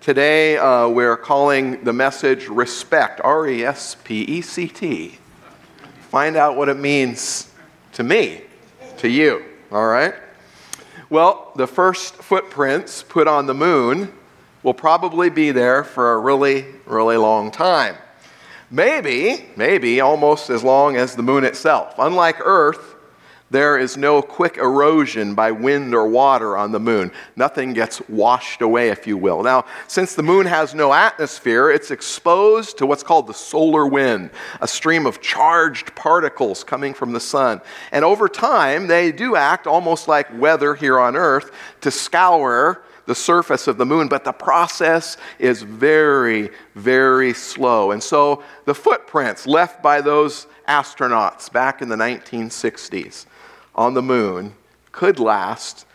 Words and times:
Today, 0.00 0.56
uh, 0.56 0.88
we're 0.88 1.18
calling 1.18 1.84
the 1.84 1.92
message 1.92 2.48
Respect, 2.48 3.20
R 3.22 3.46
E 3.46 3.62
S 3.62 3.96
P 4.02 4.22
E 4.22 4.40
C 4.40 4.66
T. 4.66 5.18
Find 6.08 6.36
out 6.36 6.56
what 6.56 6.70
it 6.70 6.78
means 6.78 7.52
to 7.92 8.02
me, 8.02 8.40
to 8.96 9.10
you, 9.10 9.44
all 9.70 9.86
right? 9.86 10.14
Well, 11.10 11.52
the 11.54 11.66
first 11.66 12.14
footprints 12.14 13.02
put 13.02 13.28
on 13.28 13.44
the 13.44 13.52
moon 13.52 14.10
will 14.62 14.72
probably 14.72 15.28
be 15.28 15.50
there 15.50 15.84
for 15.84 16.14
a 16.14 16.18
really, 16.18 16.64
really 16.86 17.18
long 17.18 17.50
time. 17.50 17.96
Maybe, 18.70 19.50
maybe 19.54 20.00
almost 20.00 20.48
as 20.48 20.64
long 20.64 20.96
as 20.96 21.14
the 21.14 21.22
moon 21.22 21.44
itself. 21.44 21.96
Unlike 21.98 22.36
Earth, 22.42 22.94
there 23.50 23.76
is 23.76 23.96
no 23.96 24.22
quick 24.22 24.56
erosion 24.58 25.34
by 25.34 25.50
wind 25.50 25.94
or 25.94 26.08
water 26.08 26.56
on 26.56 26.70
the 26.70 26.78
moon. 26.78 27.10
Nothing 27.34 27.72
gets 27.72 28.00
washed 28.08 28.62
away, 28.62 28.90
if 28.90 29.06
you 29.06 29.16
will. 29.16 29.42
Now, 29.42 29.64
since 29.88 30.14
the 30.14 30.22
moon 30.22 30.46
has 30.46 30.74
no 30.74 30.92
atmosphere, 30.92 31.70
it's 31.70 31.90
exposed 31.90 32.78
to 32.78 32.86
what's 32.86 33.02
called 33.02 33.26
the 33.26 33.34
solar 33.34 33.86
wind, 33.86 34.30
a 34.60 34.68
stream 34.68 35.04
of 35.04 35.20
charged 35.20 35.94
particles 35.96 36.62
coming 36.62 36.94
from 36.94 37.12
the 37.12 37.20
sun. 37.20 37.60
And 37.90 38.04
over 38.04 38.28
time, 38.28 38.86
they 38.86 39.10
do 39.10 39.34
act 39.34 39.66
almost 39.66 40.06
like 40.06 40.38
weather 40.38 40.74
here 40.74 41.00
on 41.00 41.16
Earth 41.16 41.50
to 41.80 41.90
scour 41.90 42.84
the 43.06 43.14
surface 43.16 43.66
of 43.66 43.76
the 43.76 43.86
moon, 43.86 44.06
but 44.06 44.22
the 44.22 44.32
process 44.32 45.16
is 45.40 45.62
very, 45.62 46.50
very 46.76 47.32
slow. 47.32 47.90
And 47.90 48.00
so 48.00 48.44
the 48.66 48.74
footprints 48.74 49.48
left 49.48 49.82
by 49.82 50.00
those 50.00 50.46
astronauts 50.68 51.50
back 51.50 51.82
in 51.82 51.88
the 51.88 51.96
1960s 51.96 53.26
on 53.80 53.94
the 53.94 54.02
moon 54.02 54.52
could 54.92 55.18
last 55.18 55.86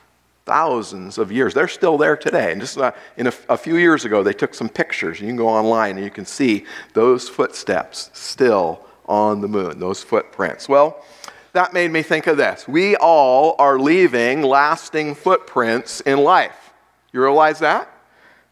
thousands 0.47 1.19
of 1.19 1.31
years. 1.31 1.53
They're 1.53 1.67
still 1.67 1.99
there 1.99 2.17
today. 2.17 2.51
And 2.51 2.59
just 2.59 2.79
uh, 2.79 2.91
in 3.15 3.27
a, 3.27 3.33
a, 3.47 3.57
few 3.57 3.77
years 3.77 4.05
ago, 4.05 4.23
they 4.23 4.33
took 4.33 4.55
some 4.55 4.69
pictures. 4.69 5.21
You 5.21 5.27
can 5.27 5.35
go 5.35 5.47
online 5.47 5.97
and 5.97 6.03
you 6.03 6.09
can 6.09 6.25
see 6.25 6.65
those 6.93 7.29
footsteps 7.29 8.09
still 8.13 8.83
on 9.05 9.41
the 9.41 9.47
moon, 9.47 9.79
those 9.79 10.01
footprints. 10.01 10.67
Well, 10.67 11.05
that 11.53 11.73
made 11.73 11.91
me 11.91 12.01
think 12.01 12.25
of 12.25 12.37
this. 12.37 12.67
We 12.67 12.95
all 12.95 13.55
are 13.59 13.77
leaving 13.77 14.41
lasting 14.41 15.13
footprints 15.13 16.01
in 16.01 16.17
life. 16.17 16.73
You 17.13 17.21
realize 17.21 17.59
that? 17.59 17.87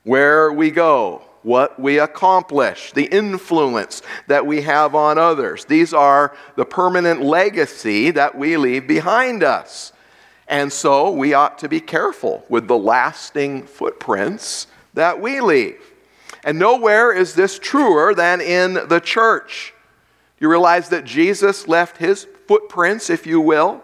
Where 0.04 0.54
we 0.54 0.70
go, 0.70 1.24
what 1.44 1.80
we 1.80 2.00
accomplish, 2.00 2.92
the 2.94 3.06
influence 3.06 4.02
that 4.28 4.46
we 4.46 4.62
have 4.62 4.96
on 4.96 5.18
others. 5.18 5.66
These 5.66 5.94
are 5.94 6.36
the 6.56 6.66
permanent 6.66 7.22
legacy 7.22 8.12
that 8.12 8.38
we 8.38 8.58
leave 8.58 8.88
behind 8.88 9.44
us. 9.44 9.94
And 10.48 10.72
so 10.72 11.12
we 11.12 11.34
ought 11.34 11.60
to 11.60 11.70
be 11.70 11.80
careful 11.80 12.46
with 12.50 12.68
the 12.68 12.78
lasting 12.78 13.64
footprints 13.64 14.68
that 14.94 15.20
we 15.20 15.42
leave. 15.42 15.82
And 16.44 16.60
nowhere 16.60 17.12
is 17.12 17.36
this 17.36 17.60
truer 17.60 18.14
than 18.14 18.42
in 18.42 18.74
the 18.74 19.00
church. 19.00 19.74
You 20.40 20.50
realize 20.50 20.90
that 20.90 21.06
Jesus 21.06 21.68
left 21.68 21.98
his 21.98 22.28
footprints, 22.48 23.10
if 23.10 23.26
you 23.26 23.40
will, 23.40 23.82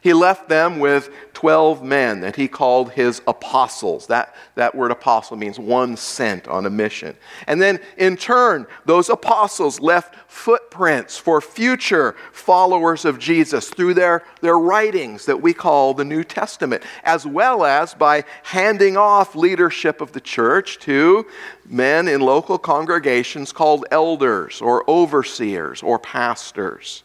he 0.00 0.12
left 0.12 0.48
them 0.48 0.78
with 0.78 1.10
12 1.34 1.82
men 1.82 2.20
that 2.20 2.36
he 2.36 2.48
called 2.48 2.92
his 2.92 3.22
apostles. 3.26 4.06
That, 4.06 4.34
that 4.54 4.74
word 4.74 4.90
apostle 4.90 5.36
means 5.36 5.58
one 5.58 5.96
sent 5.96 6.48
on 6.48 6.66
a 6.66 6.70
mission. 6.70 7.16
And 7.46 7.60
then, 7.60 7.80
in 7.96 8.16
turn, 8.16 8.66
those 8.86 9.08
apostles 9.08 9.80
left 9.80 10.14
footprints 10.30 11.18
for 11.18 11.40
future 11.40 12.14
followers 12.32 13.04
of 13.04 13.18
Jesus 13.18 13.70
through 13.70 13.94
their, 13.94 14.24
their 14.40 14.58
writings 14.58 15.26
that 15.26 15.40
we 15.40 15.52
call 15.52 15.94
the 15.94 16.04
New 16.04 16.24
Testament, 16.24 16.82
as 17.04 17.26
well 17.26 17.64
as 17.64 17.94
by 17.94 18.24
handing 18.44 18.96
off 18.96 19.34
leadership 19.34 20.00
of 20.00 20.12
the 20.12 20.20
church 20.20 20.78
to 20.80 21.26
men 21.66 22.08
in 22.08 22.20
local 22.20 22.58
congregations 22.58 23.52
called 23.52 23.84
elders 23.90 24.60
or 24.60 24.88
overseers 24.88 25.82
or 25.82 25.98
pastors. 25.98 27.02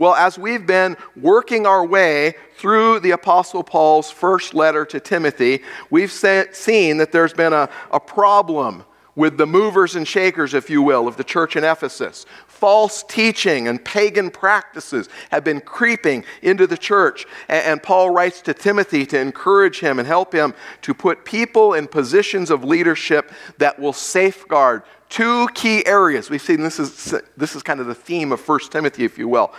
Well, 0.00 0.14
as 0.14 0.38
we've 0.38 0.66
been 0.66 0.96
working 1.14 1.66
our 1.66 1.84
way 1.84 2.32
through 2.56 3.00
the 3.00 3.10
Apostle 3.10 3.62
Paul's 3.62 4.10
first 4.10 4.54
letter 4.54 4.86
to 4.86 4.98
Timothy, 4.98 5.62
we've 5.90 6.10
seen 6.10 6.96
that 6.96 7.12
there's 7.12 7.34
been 7.34 7.52
a, 7.52 7.68
a 7.90 8.00
problem 8.00 8.84
with 9.14 9.36
the 9.36 9.46
movers 9.46 9.96
and 9.96 10.08
shakers, 10.08 10.54
if 10.54 10.70
you 10.70 10.80
will, 10.80 11.06
of 11.06 11.18
the 11.18 11.24
church 11.24 11.54
in 11.54 11.64
Ephesus. 11.64 12.24
False 12.46 13.02
teaching 13.02 13.68
and 13.68 13.84
pagan 13.84 14.30
practices 14.30 15.10
have 15.30 15.44
been 15.44 15.60
creeping 15.60 16.24
into 16.40 16.66
the 16.66 16.78
church. 16.78 17.26
And, 17.50 17.82
Paul 17.82 18.08
writes 18.08 18.40
to 18.42 18.54
Timothy 18.54 19.04
to 19.04 19.20
encourage 19.20 19.80
him 19.80 19.98
and 19.98 20.08
help 20.08 20.32
him 20.32 20.54
to 20.80 20.94
put 20.94 21.26
people 21.26 21.74
in 21.74 21.86
positions 21.86 22.50
of 22.50 22.64
leadership 22.64 23.30
that 23.58 23.78
will 23.78 23.92
safeguard 23.92 24.82
two 25.10 25.48
key 25.54 25.84
areas. 25.84 26.30
We've 26.30 26.40
seen 26.40 26.62
this 26.62 26.78
is, 26.78 27.14
this 27.36 27.54
is 27.54 27.62
kind 27.62 27.80
of 27.80 27.86
the 27.86 27.94
theme 27.94 28.32
of 28.32 28.48
1 28.48 28.60
Timothy, 28.70 29.04
if 29.04 29.18
you 29.18 29.28
will. 29.28 29.52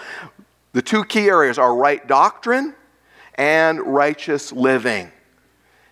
The 0.74 0.82
two 0.82 1.04
key 1.04 1.28
areas 1.28 1.60
are 1.60 1.76
right 1.76 2.06
doctrine 2.08 2.74
and 3.36 3.80
righteous 3.82 4.52
living. 4.52 5.12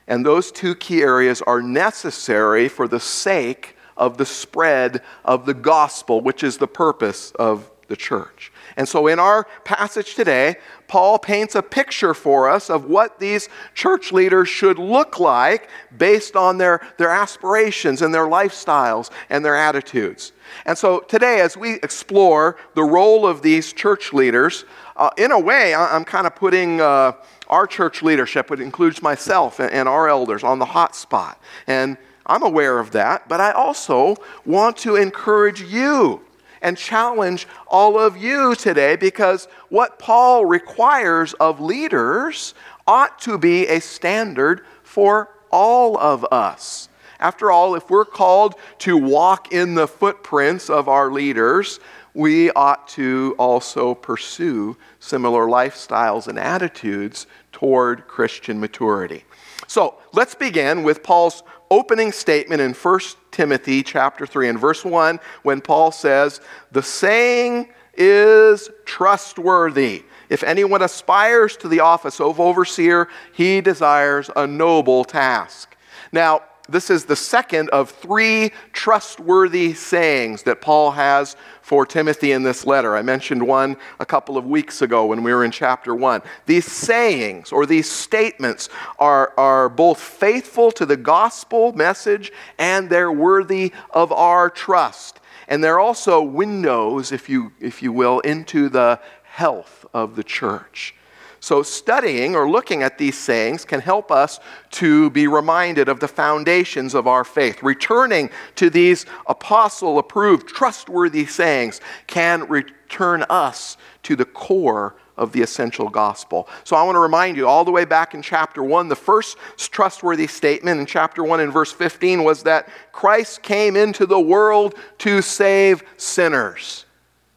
And 0.08 0.26
those 0.26 0.52
two 0.52 0.74
key 0.74 1.02
areas 1.02 1.42
are 1.44 1.62
necessary 1.62 2.68
for 2.68 2.88
the 2.88 3.00
sake 3.00 3.76
of 3.96 4.18
the 4.18 4.26
spread 4.26 5.02
of 5.24 5.46
the 5.46 5.54
gospel, 5.54 6.22
which 6.22 6.44
is 6.44 6.58
the 6.58 6.68
purpose 6.68 7.32
of 7.32 7.70
the 7.90 7.96
church. 7.96 8.49
And 8.78 8.88
so, 8.88 9.08
in 9.08 9.20
our 9.20 9.46
passage 9.64 10.16
today, 10.16 10.56
Paul 10.88 11.20
paints 11.20 11.56
a 11.56 11.62
picture 11.62 12.14
for 12.14 12.50
us 12.50 12.70
of 12.70 12.86
what 12.86 13.20
these 13.20 13.50
church 13.74 14.12
leaders 14.12 14.50
should 14.50 14.80
look 14.80 15.20
like 15.20 15.70
based 15.98 16.36
on 16.36 16.58
their, 16.58 16.82
their 16.98 17.10
aspirations 17.10 18.02
and 18.02 18.14
their 18.14 18.26
lifestyles 18.26 19.12
and 19.30 19.44
their 19.44 19.56
attitudes. 19.56 20.32
And 20.66 20.78
so, 20.78 21.00
today, 21.02 21.42
as 21.42 21.56
we 21.56 21.76
explore 21.76 22.58
the 22.76 22.84
role 22.84 23.26
of 23.28 23.42
these 23.42 23.74
church 23.74 24.14
leaders, 24.14 24.66
uh, 24.96 25.10
in 25.18 25.32
a 25.32 25.40
way, 25.40 25.74
I'm 25.76 26.06
kind 26.06 26.28
of 26.28 26.36
putting. 26.36 26.82
Uh, 26.82 27.14
our 27.50 27.66
church 27.66 28.04
leadership, 28.04 28.52
it 28.52 28.60
includes 28.60 29.02
myself 29.02 29.60
and 29.60 29.90
our 29.90 30.08
elders, 30.08 30.44
on 30.44 30.60
the 30.60 30.66
hot 30.66 30.96
spot. 30.96 31.42
And 31.66 31.98
I'm 32.26 32.44
aware 32.44 32.80
of 32.80 32.92
that, 32.92 33.28
but 33.28 33.42
I 33.42 33.52
also 33.52 34.16
want 34.46 34.78
to 34.78 34.96
encourage 34.96 35.62
you 35.62 36.22
and 36.62 36.78
challenge 36.78 37.48
all 37.68 38.00
of 38.00 38.18
you 38.18 38.56
today 38.56 38.96
because 38.96 39.48
what 39.70 40.00
Paul 40.00 40.46
requires 40.46 41.34
of 41.36 41.60
leaders 41.60 42.54
ought 42.88 43.20
to 43.22 43.38
be 43.38 43.68
a 43.68 43.80
standard 43.80 44.62
for 44.84 45.30
all 45.52 45.98
of 45.98 46.26
us. 46.32 46.90
After 47.20 47.52
all, 47.52 47.76
if 47.76 47.90
we're 47.90 48.06
called 48.06 48.56
to 48.80 48.96
walk 48.96 49.52
in 49.52 49.76
the 49.76 49.88
footprints 49.88 50.70
of 50.70 50.88
our 50.88 51.12
leaders, 51.12 51.80
we 52.14 52.50
ought 52.52 52.88
to 52.90 53.36
also 53.38 53.94
pursue 53.94 54.78
similar 55.00 55.48
lifestyles 55.48 56.28
and 56.28 56.40
attitudes 56.40 57.28
toward 57.52 58.08
Christian 58.08 58.60
maturity. 58.60 59.26
So 59.68 59.96
let's 60.14 60.34
begin 60.34 60.84
with 60.84 61.04
Paul's 61.04 61.44
opening 61.70 62.12
statement 62.12 62.62
in 62.62 62.74
1 62.74 63.00
Timothy 63.40 63.84
chapter 63.84 64.26
3 64.26 64.50
and 64.50 64.60
verse 64.60 64.84
1 64.84 65.18
when 65.44 65.62
Paul 65.62 65.94
says, 65.94 66.42
The 66.74 66.84
saying 66.84 67.70
is 67.94 68.70
trustworthy. 68.84 70.04
If 70.28 70.44
anyone 70.44 70.82
aspires 70.82 71.56
to 71.56 71.70
the 71.70 71.80
office 71.80 72.20
of 72.20 72.42
overseer, 72.42 73.08
he 73.32 73.62
desires 73.62 74.30
a 74.36 74.46
noble 74.46 75.06
task. 75.06 75.78
Now, 76.12 76.42
this 76.72 76.90
is 76.90 77.06
the 77.06 77.16
second 77.16 77.70
of 77.70 77.90
three 77.90 78.52
trustworthy 78.74 79.74
sayings 79.74 80.44
that 80.44 80.62
Paul 80.62 80.92
has 80.92 81.36
for 81.62 81.86
Timothy 81.86 82.32
in 82.32 82.44
this 82.44 82.66
letter. 82.66 82.96
I 82.96 83.02
mentioned 83.02 83.46
one 83.46 83.78
a 84.00 84.06
couple 84.06 84.38
of 84.38 84.46
weeks 84.46 84.82
ago 84.82 85.08
when 85.08 85.24
we 85.24 85.34
were 85.34 85.44
in 85.44 85.52
chapter 85.52 85.94
1. 85.94 86.22
These 86.46 86.66
sayings 86.66 87.52
or 87.52 87.66
these 87.66 87.90
statements 87.90 88.70
are, 88.98 89.34
are 89.38 89.70
both 89.70 90.00
faithful 90.00 90.72
to 90.74 90.86
the 90.86 90.98
gospel 90.98 91.74
message 91.74 92.32
and 92.58 92.90
they're 92.90 93.12
worthy 93.12 93.72
of 93.92 94.12
our 94.12 94.50
trust. 94.50 95.20
And 95.48 95.64
they're 95.64 95.80
also 95.80 96.22
windows, 96.22 97.12
if 97.12 97.28
you, 97.28 97.52
if 97.60 97.82
you 97.82 97.92
will, 97.92 98.20
into 98.20 98.70
the 98.70 99.00
health 99.24 99.86
of 99.94 100.16
the 100.16 100.24
church. 100.24 100.94
So, 101.42 101.64
studying 101.64 102.36
or 102.36 102.50
looking 102.50 102.84
at 102.84 102.98
these 102.98 103.18
sayings 103.18 103.64
can 103.64 103.80
help 103.80 104.12
us 104.12 104.40
to 104.72 105.10
be 105.12 105.28
reminded 105.28 105.88
of 105.88 106.02
the 106.02 106.08
foundations 106.08 106.94
of 106.94 107.08
our 107.08 107.24
faith. 107.24 107.64
Returning 107.64 108.30
to 108.56 108.70
these 108.70 109.06
apostle 109.26 110.00
approved, 110.00 110.50
trustworthy 110.50 111.26
sayings 111.26 111.80
can 112.08 112.46
return 112.50 113.24
us 113.30 113.78
to 114.04 114.18
the 114.18 114.26
core 114.26 114.96
of 115.16 115.32
the 115.32 115.42
essential 115.42 115.88
gospel. 115.88 116.50
So, 116.66 116.76
I 116.76 116.84
want 116.84 116.96
to 116.96 117.00
remind 117.00 117.38
you 117.38 117.48
all 117.48 117.64
the 117.64 117.72
way 117.72 117.86
back 117.86 118.14
in 118.14 118.22
chapter 118.22 118.62
1, 118.62 118.90
the 118.90 118.96
first 118.98 119.38
trustworthy 119.58 120.28
statement 120.28 120.82
in 120.82 120.86
chapter 120.86 121.24
1 121.24 121.40
in 121.40 121.52
verse 121.52 121.72
15 121.72 122.26
was 122.26 122.44
that 122.44 122.68
Christ 122.92 123.44
came 123.44 123.78
into 123.78 124.06
the 124.06 124.20
world 124.20 124.76
to 125.00 125.22
save 125.22 125.84
sinners. 125.96 126.86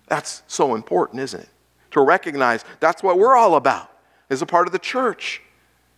That's 0.08 0.42
so 0.48 0.74
important, 0.74 1.20
isn't 1.20 1.40
it? 1.40 1.48
To 1.92 2.00
recognize 2.00 2.64
that's 2.80 3.02
what 3.02 3.16
we're 3.16 3.36
all 3.36 3.54
about 3.54 3.91
as 4.32 4.42
a 4.42 4.46
part 4.46 4.66
of 4.66 4.72
the 4.72 4.78
church. 4.78 5.42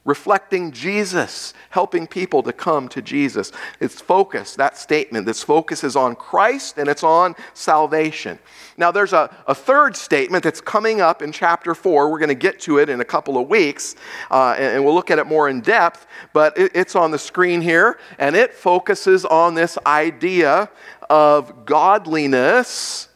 reflecting 0.06 0.70
Jesus, 0.70 1.54
helping 1.70 2.06
people 2.06 2.42
to 2.42 2.52
come 2.52 2.90
to 2.90 3.00
Jesus. 3.00 3.52
It's 3.80 4.02
focus, 4.02 4.54
that 4.56 4.76
statement, 4.76 5.24
this 5.24 5.42
focus 5.42 5.82
is 5.82 5.96
on 5.96 6.14
Christ 6.14 6.76
and 6.76 6.90
it's 6.90 7.02
on 7.02 7.34
salvation. 7.54 8.38
Now, 8.76 8.90
there's 8.90 9.14
a, 9.14 9.34
a 9.46 9.54
third 9.54 9.96
statement 9.96 10.44
that's 10.44 10.60
coming 10.60 11.00
up 11.00 11.22
in 11.22 11.32
chapter 11.32 11.74
4. 11.74 12.10
We're 12.10 12.18
going 12.18 12.28
to 12.28 12.34
get 12.34 12.60
to 12.60 12.76
it 12.80 12.90
in 12.90 13.00
a 13.00 13.04
couple 13.04 13.38
of 13.38 13.48
weeks, 13.48 13.96
uh, 14.30 14.54
and, 14.58 14.76
and, 14.76 14.84
we'll 14.84 14.92
look 14.92 15.10
at 15.10 15.18
it 15.18 15.26
more 15.26 15.48
in 15.48 15.62
depth, 15.62 16.06
but 16.34 16.58
it, 16.58 16.72
it's 16.74 16.94
on 16.94 17.10
the 17.10 17.18
screen 17.18 17.62
here, 17.62 17.98
and 18.18 18.36
it 18.36 18.52
focuses 18.52 19.24
on 19.24 19.54
this 19.54 19.78
idea 19.86 20.68
of 21.08 21.64
godliness, 21.64 23.08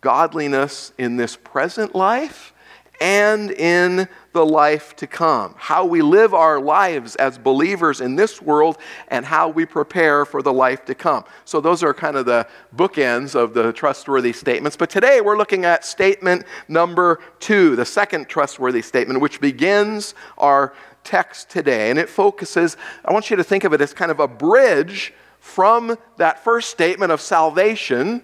godliness 0.00 0.92
in 0.98 1.16
this 1.16 1.36
present 1.36 1.94
life 1.94 2.52
and 3.00 3.50
in 3.52 4.08
the 4.32 4.44
life 4.44 4.94
to 4.96 5.06
come. 5.06 5.54
How 5.56 5.84
we 5.84 6.02
live 6.02 6.34
our 6.34 6.60
lives 6.60 7.16
as 7.16 7.38
believers 7.38 8.00
in 8.00 8.16
this 8.16 8.42
world 8.42 8.78
and 9.08 9.24
how 9.24 9.48
we 9.48 9.66
prepare 9.66 10.24
for 10.24 10.42
the 10.42 10.52
life 10.52 10.84
to 10.86 10.94
come. 10.94 11.24
So, 11.44 11.60
those 11.60 11.82
are 11.82 11.94
kind 11.94 12.16
of 12.16 12.26
the 12.26 12.46
bookends 12.76 13.34
of 13.34 13.54
the 13.54 13.72
trustworthy 13.72 14.32
statements. 14.32 14.76
But 14.76 14.90
today 14.90 15.20
we're 15.20 15.38
looking 15.38 15.64
at 15.64 15.84
statement 15.84 16.44
number 16.68 17.20
two, 17.40 17.76
the 17.76 17.84
second 17.84 18.28
trustworthy 18.28 18.82
statement, 18.82 19.20
which 19.20 19.40
begins 19.40 20.14
our 20.36 20.74
text 21.04 21.48
today. 21.48 21.90
And 21.90 21.98
it 21.98 22.08
focuses, 22.08 22.76
I 23.04 23.12
want 23.12 23.30
you 23.30 23.36
to 23.36 23.44
think 23.44 23.64
of 23.64 23.72
it 23.72 23.80
as 23.80 23.94
kind 23.94 24.10
of 24.10 24.20
a 24.20 24.28
bridge 24.28 25.14
from 25.38 25.96
that 26.16 26.42
first 26.44 26.70
statement 26.70 27.12
of 27.12 27.20
salvation 27.20 28.22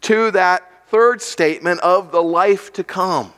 to 0.00 0.30
that 0.32 0.88
third 0.88 1.20
statement 1.22 1.80
of 1.80 2.12
the 2.12 2.22
life 2.22 2.72
to 2.72 2.84
come. 2.84 3.32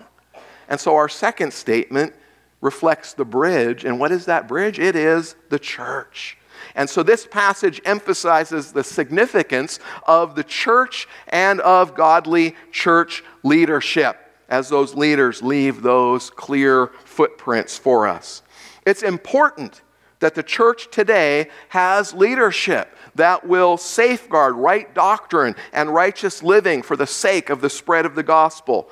And 0.69 0.81
so 0.81 0.97
our 0.97 1.09
second 1.09 1.53
statement 1.53 2.15
reflects 2.61 3.13
the 3.13 3.25
bridge. 3.25 3.85
And 3.85 4.01
what 4.01 4.13
is 4.13 4.25
that 4.27 4.49
bridge? 4.49 4.79
It 4.79 4.97
is 4.97 5.37
the 5.51 5.59
church. 5.59 6.39
And 6.75 6.89
so 6.89 7.03
this 7.03 7.27
passage 7.27 7.81
emphasizes 7.85 8.73
the 8.73 8.85
significance 8.85 9.79
of 10.07 10.35
the 10.35 10.45
church 10.45 11.07
and 11.29 11.61
of 11.61 11.95
godly 11.95 12.55
church 12.73 13.23
leadership 13.43 14.19
as 14.49 14.69
those 14.69 14.95
leaders 14.95 15.43
leave 15.43 15.83
those 15.83 16.31
clear 16.31 16.89
footprints 17.05 17.77
for 17.77 18.07
us. 18.07 18.43
It's 18.87 19.03
important 19.03 19.83
that 20.21 20.35
the 20.35 20.43
church 20.43 20.91
today 20.91 21.49
has 21.69 22.15
leadership 22.15 22.95
that 23.17 23.47
will 23.47 23.77
safeguard 23.77 24.55
right 24.55 24.95
doctrine 24.95 25.55
and 25.73 25.93
righteous 25.93 26.43
living 26.43 26.83
for 26.83 26.97
the 26.97 27.07
sake 27.07 27.51
of 27.51 27.61
the 27.61 27.71
spread 27.71 28.07
of 28.07 28.15
the 28.15 28.23
gospel. 28.23 28.89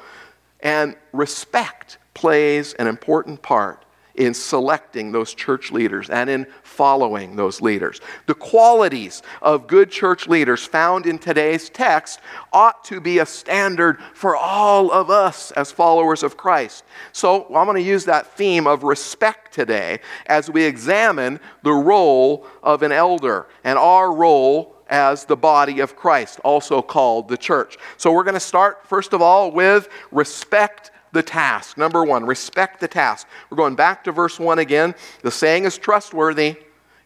And 0.64 0.96
respect 1.12 1.98
plays 2.14 2.74
an 2.74 2.88
important 2.88 3.42
part 3.42 3.84
in 4.14 4.32
selecting 4.32 5.10
those 5.12 5.34
church 5.34 5.72
leaders 5.72 6.08
and 6.08 6.30
in 6.30 6.46
following 6.62 7.36
those 7.36 7.60
leaders. 7.60 8.00
The 8.26 8.34
qualities 8.34 9.22
of 9.42 9.66
good 9.66 9.90
church 9.90 10.28
leaders 10.28 10.64
found 10.64 11.06
in 11.06 11.18
today's 11.18 11.68
text 11.68 12.20
ought 12.52 12.84
to 12.84 13.00
be 13.00 13.18
a 13.18 13.26
standard 13.26 14.00
for 14.14 14.36
all 14.36 14.92
of 14.92 15.10
us 15.10 15.50
as 15.52 15.72
followers 15.72 16.22
of 16.22 16.36
Christ. 16.36 16.84
So 17.12 17.46
I'm 17.46 17.66
going 17.66 17.82
to 17.82 17.82
use 17.82 18.04
that 18.04 18.36
theme 18.36 18.66
of 18.66 18.84
respect 18.84 19.52
today 19.52 19.98
as 20.26 20.48
we 20.48 20.62
examine 20.64 21.40
the 21.62 21.72
role 21.72 22.46
of 22.62 22.82
an 22.82 22.92
elder 22.92 23.48
and 23.64 23.78
our 23.78 24.14
role 24.14 24.73
as 24.88 25.24
the 25.24 25.36
body 25.36 25.80
of 25.80 25.96
Christ, 25.96 26.40
also 26.44 26.82
called 26.82 27.28
the 27.28 27.36
church. 27.36 27.76
So 27.96 28.12
we're 28.12 28.24
going 28.24 28.34
to 28.34 28.40
start, 28.40 28.86
first 28.86 29.12
of 29.12 29.22
all, 29.22 29.50
with 29.50 29.88
respect 30.10 30.90
the 31.12 31.22
task. 31.22 31.78
Number 31.78 32.04
one, 32.04 32.26
respect 32.26 32.80
the 32.80 32.88
task. 32.88 33.26
We're 33.48 33.56
going 33.56 33.76
back 33.76 34.04
to 34.04 34.12
verse 34.12 34.38
one 34.38 34.58
again. 34.58 34.94
The 35.22 35.30
saying 35.30 35.64
is 35.64 35.78
trustworthy. 35.78 36.56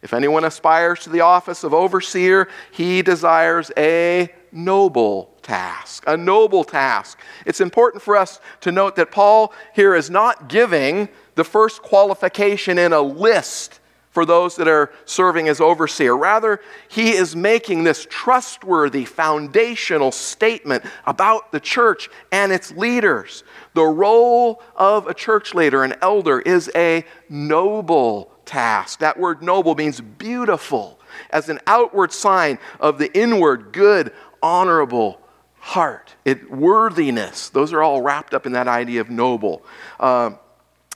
If 0.01 0.13
anyone 0.13 0.45
aspires 0.45 1.01
to 1.01 1.09
the 1.09 1.21
office 1.21 1.63
of 1.63 1.73
overseer, 1.73 2.47
he 2.71 3.01
desires 3.01 3.71
a 3.77 4.29
noble 4.51 5.33
task. 5.41 6.03
A 6.07 6.17
noble 6.17 6.63
task. 6.63 7.19
It's 7.45 7.61
important 7.61 8.01
for 8.01 8.15
us 8.15 8.39
to 8.61 8.71
note 8.71 8.95
that 8.95 9.11
Paul 9.11 9.53
here 9.73 9.95
is 9.95 10.09
not 10.09 10.49
giving 10.49 11.09
the 11.35 11.43
first 11.43 11.81
qualification 11.81 12.77
in 12.77 12.93
a 12.93 13.01
list 13.01 13.79
for 14.11 14.25
those 14.25 14.55
that 14.55 14.67
are 14.67 14.91
serving 15.05 15.47
as 15.47 15.61
overseer. 15.61 16.17
Rather, 16.17 16.59
he 16.87 17.11
is 17.11 17.35
making 17.35 17.83
this 17.83 18.07
trustworthy 18.09 19.05
foundational 19.05 20.11
statement 20.11 20.83
about 21.05 21.51
the 21.51 21.59
church 21.59 22.09
and 22.31 22.51
its 22.51 22.71
leaders. 22.71 23.43
The 23.75 23.85
role 23.85 24.63
of 24.75 25.07
a 25.07 25.13
church 25.13 25.53
leader, 25.53 25.83
an 25.83 25.95
elder, 26.01 26.39
is 26.39 26.71
a 26.75 27.05
noble 27.29 28.31
task. 28.45 28.99
That 28.99 29.19
word 29.19 29.43
noble 29.43 29.75
means 29.75 30.01
beautiful, 30.01 30.99
as 31.29 31.49
an 31.49 31.59
outward 31.67 32.11
sign 32.11 32.57
of 32.79 32.97
the 32.97 33.15
inward, 33.17 33.71
good, 33.71 34.11
honorable 34.41 35.21
heart. 35.59 36.15
It, 36.25 36.49
worthiness, 36.49 37.49
those 37.49 37.73
are 37.73 37.83
all 37.83 38.01
wrapped 38.01 38.33
up 38.33 38.45
in 38.45 38.53
that 38.53 38.67
idea 38.67 39.01
of 39.01 39.09
noble. 39.09 39.63
Uh, 39.99 40.31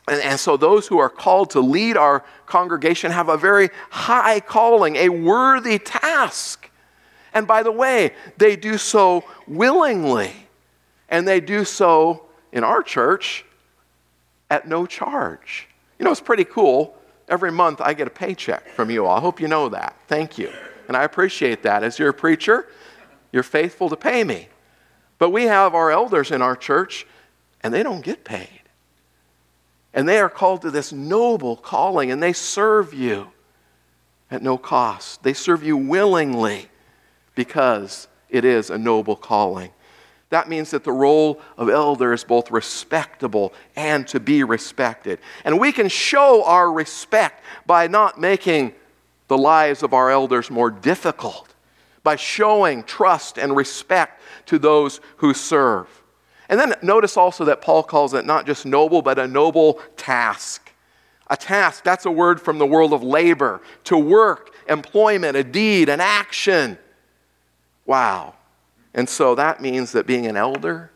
and, 0.07 0.21
and, 0.21 0.39
so 0.39 0.57
those 0.57 0.87
who 0.87 0.97
are 0.97 1.09
called 1.09 1.51
to 1.51 1.61
lead 1.61 1.95
our 1.95 2.25
congregation 2.45 3.11
have 3.11 3.29
a 3.29 3.37
very 3.37 3.69
high 3.89 4.41
calling, 4.41 4.97
a 4.97 5.07
worthy 5.07 5.79
task. 5.79 6.69
And 7.33 7.47
by 7.47 7.63
the 7.63 7.71
way, 7.71 8.13
they 8.37 8.55
do 8.55 8.77
so 8.77 9.23
willingly. 9.47 10.33
And 11.07 11.27
they 11.27 11.39
do 11.39 11.63
so 11.63 12.25
in 12.51 12.63
our 12.63 12.83
church 12.83 13.45
at 14.49 14.67
no 14.67 14.85
charge. 14.85 15.67
You 15.97 16.05
know, 16.05 16.11
it's 16.11 16.21
pretty 16.21 16.43
cool. 16.43 16.97
Every 17.29 17.51
month 17.51 17.79
I 17.79 17.93
get 17.93 18.07
a 18.07 18.11
paycheck 18.11 18.67
from 18.69 18.89
you 18.91 19.05
all. 19.05 19.17
I 19.17 19.21
hope 19.21 19.39
you 19.39 19.47
know 19.47 19.69
that. 19.69 19.95
Thank 20.07 20.37
you. 20.37 20.51
And 20.87 20.97
I 20.97 21.03
appreciate 21.03 21.63
that. 21.63 21.83
As 21.83 21.97
your 21.97 22.11
preacher, 22.11 22.67
you're 23.31 23.43
faithful 23.43 23.89
to 23.89 23.95
pay 23.95 24.23
me. 24.23 24.49
But 25.17 25.29
we 25.29 25.43
have 25.43 25.73
our 25.73 25.91
elders 25.91 26.31
in 26.31 26.41
our 26.41 26.55
church, 26.55 27.07
and 27.61 27.73
they 27.73 27.83
don't 27.83 28.03
get 28.03 28.25
paid. 28.25 28.62
And 29.93 30.09
they 30.09 30.19
are 30.19 30.29
called 30.29 30.63
to 30.63 30.71
this 30.71 30.91
noble 30.91 31.55
calling, 31.55 32.11
and 32.11 32.21
they 32.21 32.33
serve 32.33 32.93
you 32.93 33.27
at 34.31 34.41
no 34.41 34.57
cost. 34.57 35.23
They 35.23 35.33
serve 35.33 35.63
you 35.63 35.77
willingly 35.77 36.67
because 37.35 38.07
it 38.29 38.43
is 38.43 38.69
a 38.69 38.77
noble 38.77 39.15
calling. 39.15 39.71
That 40.29 40.49
means 40.49 40.71
that 40.71 40.83
the 40.83 40.91
role 40.91 41.39
of 41.57 41.69
elder 41.69 42.11
is 42.11 42.23
both 42.23 42.49
respectable 42.49 43.53
and 43.75 44.07
to 44.07 44.19
be 44.19 44.43
respected. 44.43 45.19
And 45.45 45.59
we 45.59 45.71
can 45.71 45.89
show 45.89 46.43
our 46.45 46.71
respect 46.71 47.43
by 47.67 47.85
not 47.85 48.19
making 48.19 48.73
the 49.27 49.37
lives 49.37 49.83
of 49.83 49.93
our 49.93 50.09
elders 50.09 50.49
more 50.49 50.71
difficult, 50.71 51.53
by 52.01 52.15
showing 52.15 52.81
trust 52.83 53.37
and 53.37 53.55
respect 53.55 54.19
to 54.47 54.57
those 54.57 54.99
who 55.17 55.35
serve. 55.35 55.87
And 56.49 56.59
then 56.59 56.75
notice 56.81 57.17
also 57.17 57.45
that 57.45 57.61
Paul 57.61 57.83
calls 57.83 58.13
it 58.13 58.25
not 58.25 58.45
just 58.45 58.65
noble, 58.65 59.01
but 59.01 59.17
a 59.17 59.27
noble 59.27 59.81
task. 59.97 60.71
A 61.27 61.37
task, 61.37 61.83
that's 61.83 62.05
a 62.05 62.11
word 62.11 62.41
from 62.41 62.57
the 62.57 62.65
world 62.65 62.93
of 62.93 63.01
labor, 63.01 63.61
to 63.85 63.97
work, 63.97 64.53
employment, 64.67 65.37
a 65.37 65.43
deed, 65.43 65.89
an 65.89 66.01
action. 66.01 66.77
Wow. 67.85 68.35
And 68.93 69.07
so 69.07 69.35
that 69.35 69.61
means 69.61 69.93
that 69.93 70.05
being 70.05 70.27
an 70.27 70.37
elder 70.37 70.91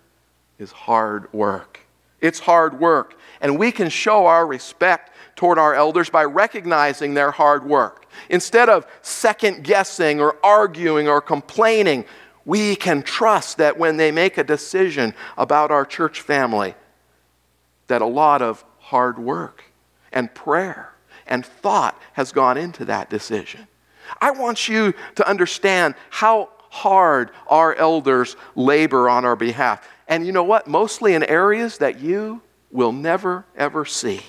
is 0.60 0.72
hard 0.72 1.32
work. 1.34 1.80
It's 2.20 2.40
hard 2.40 2.80
work. 2.80 3.18
And 3.42 3.58
we 3.58 3.72
can 3.72 3.90
show 3.90 4.26
our 4.26 4.46
respect 4.46 5.12
toward 5.36 5.60
our 5.60 5.76
elders 5.76 6.10
by 6.10 6.24
recognizing 6.24 7.14
their 7.14 7.32
hard 7.32 7.64
work. 7.64 8.08
Instead 8.30 8.70
of 8.70 8.88
second 9.02 9.64
guessing 9.64 10.20
or 10.20 10.36
arguing 10.44 11.08
or 11.08 11.22
complaining, 11.22 12.06
we 12.48 12.78
can 12.78 13.04
trust 13.04 13.58
that 13.58 13.78
when 13.78 13.98
they 13.98 14.10
make 14.10 14.38
a 14.38 14.44
decision 14.44 15.14
about 15.38 15.70
our 15.70 15.86
church 15.86 16.22
family, 16.22 16.74
that 17.88 18.02
a 18.02 18.06
lot 18.06 18.42
of 18.42 18.64
hard 18.80 19.20
work 19.20 19.66
and 20.14 20.34
prayer 20.34 20.94
and 21.28 21.46
thought 21.46 22.02
has 22.14 22.32
gone 22.32 22.58
into 22.58 22.86
that 22.86 23.10
decision. 23.10 23.68
I 24.22 24.32
want 24.32 24.70
you 24.70 24.94
to 25.16 25.28
understand 25.28 25.96
how 26.10 26.48
hard 26.70 27.32
our 27.48 27.76
elders 27.76 28.38
labor 28.56 29.10
on 29.10 29.26
our 29.26 29.36
behalf. 29.36 29.86
And 30.08 30.26
you 30.26 30.32
know 30.32 30.46
what? 30.46 30.68
Mostly 30.68 31.16
in 31.16 31.24
areas 31.24 31.80
that 31.80 32.00
you 32.00 32.42
will 32.72 32.94
never, 32.94 33.44
ever 33.58 33.84
see. 33.84 34.22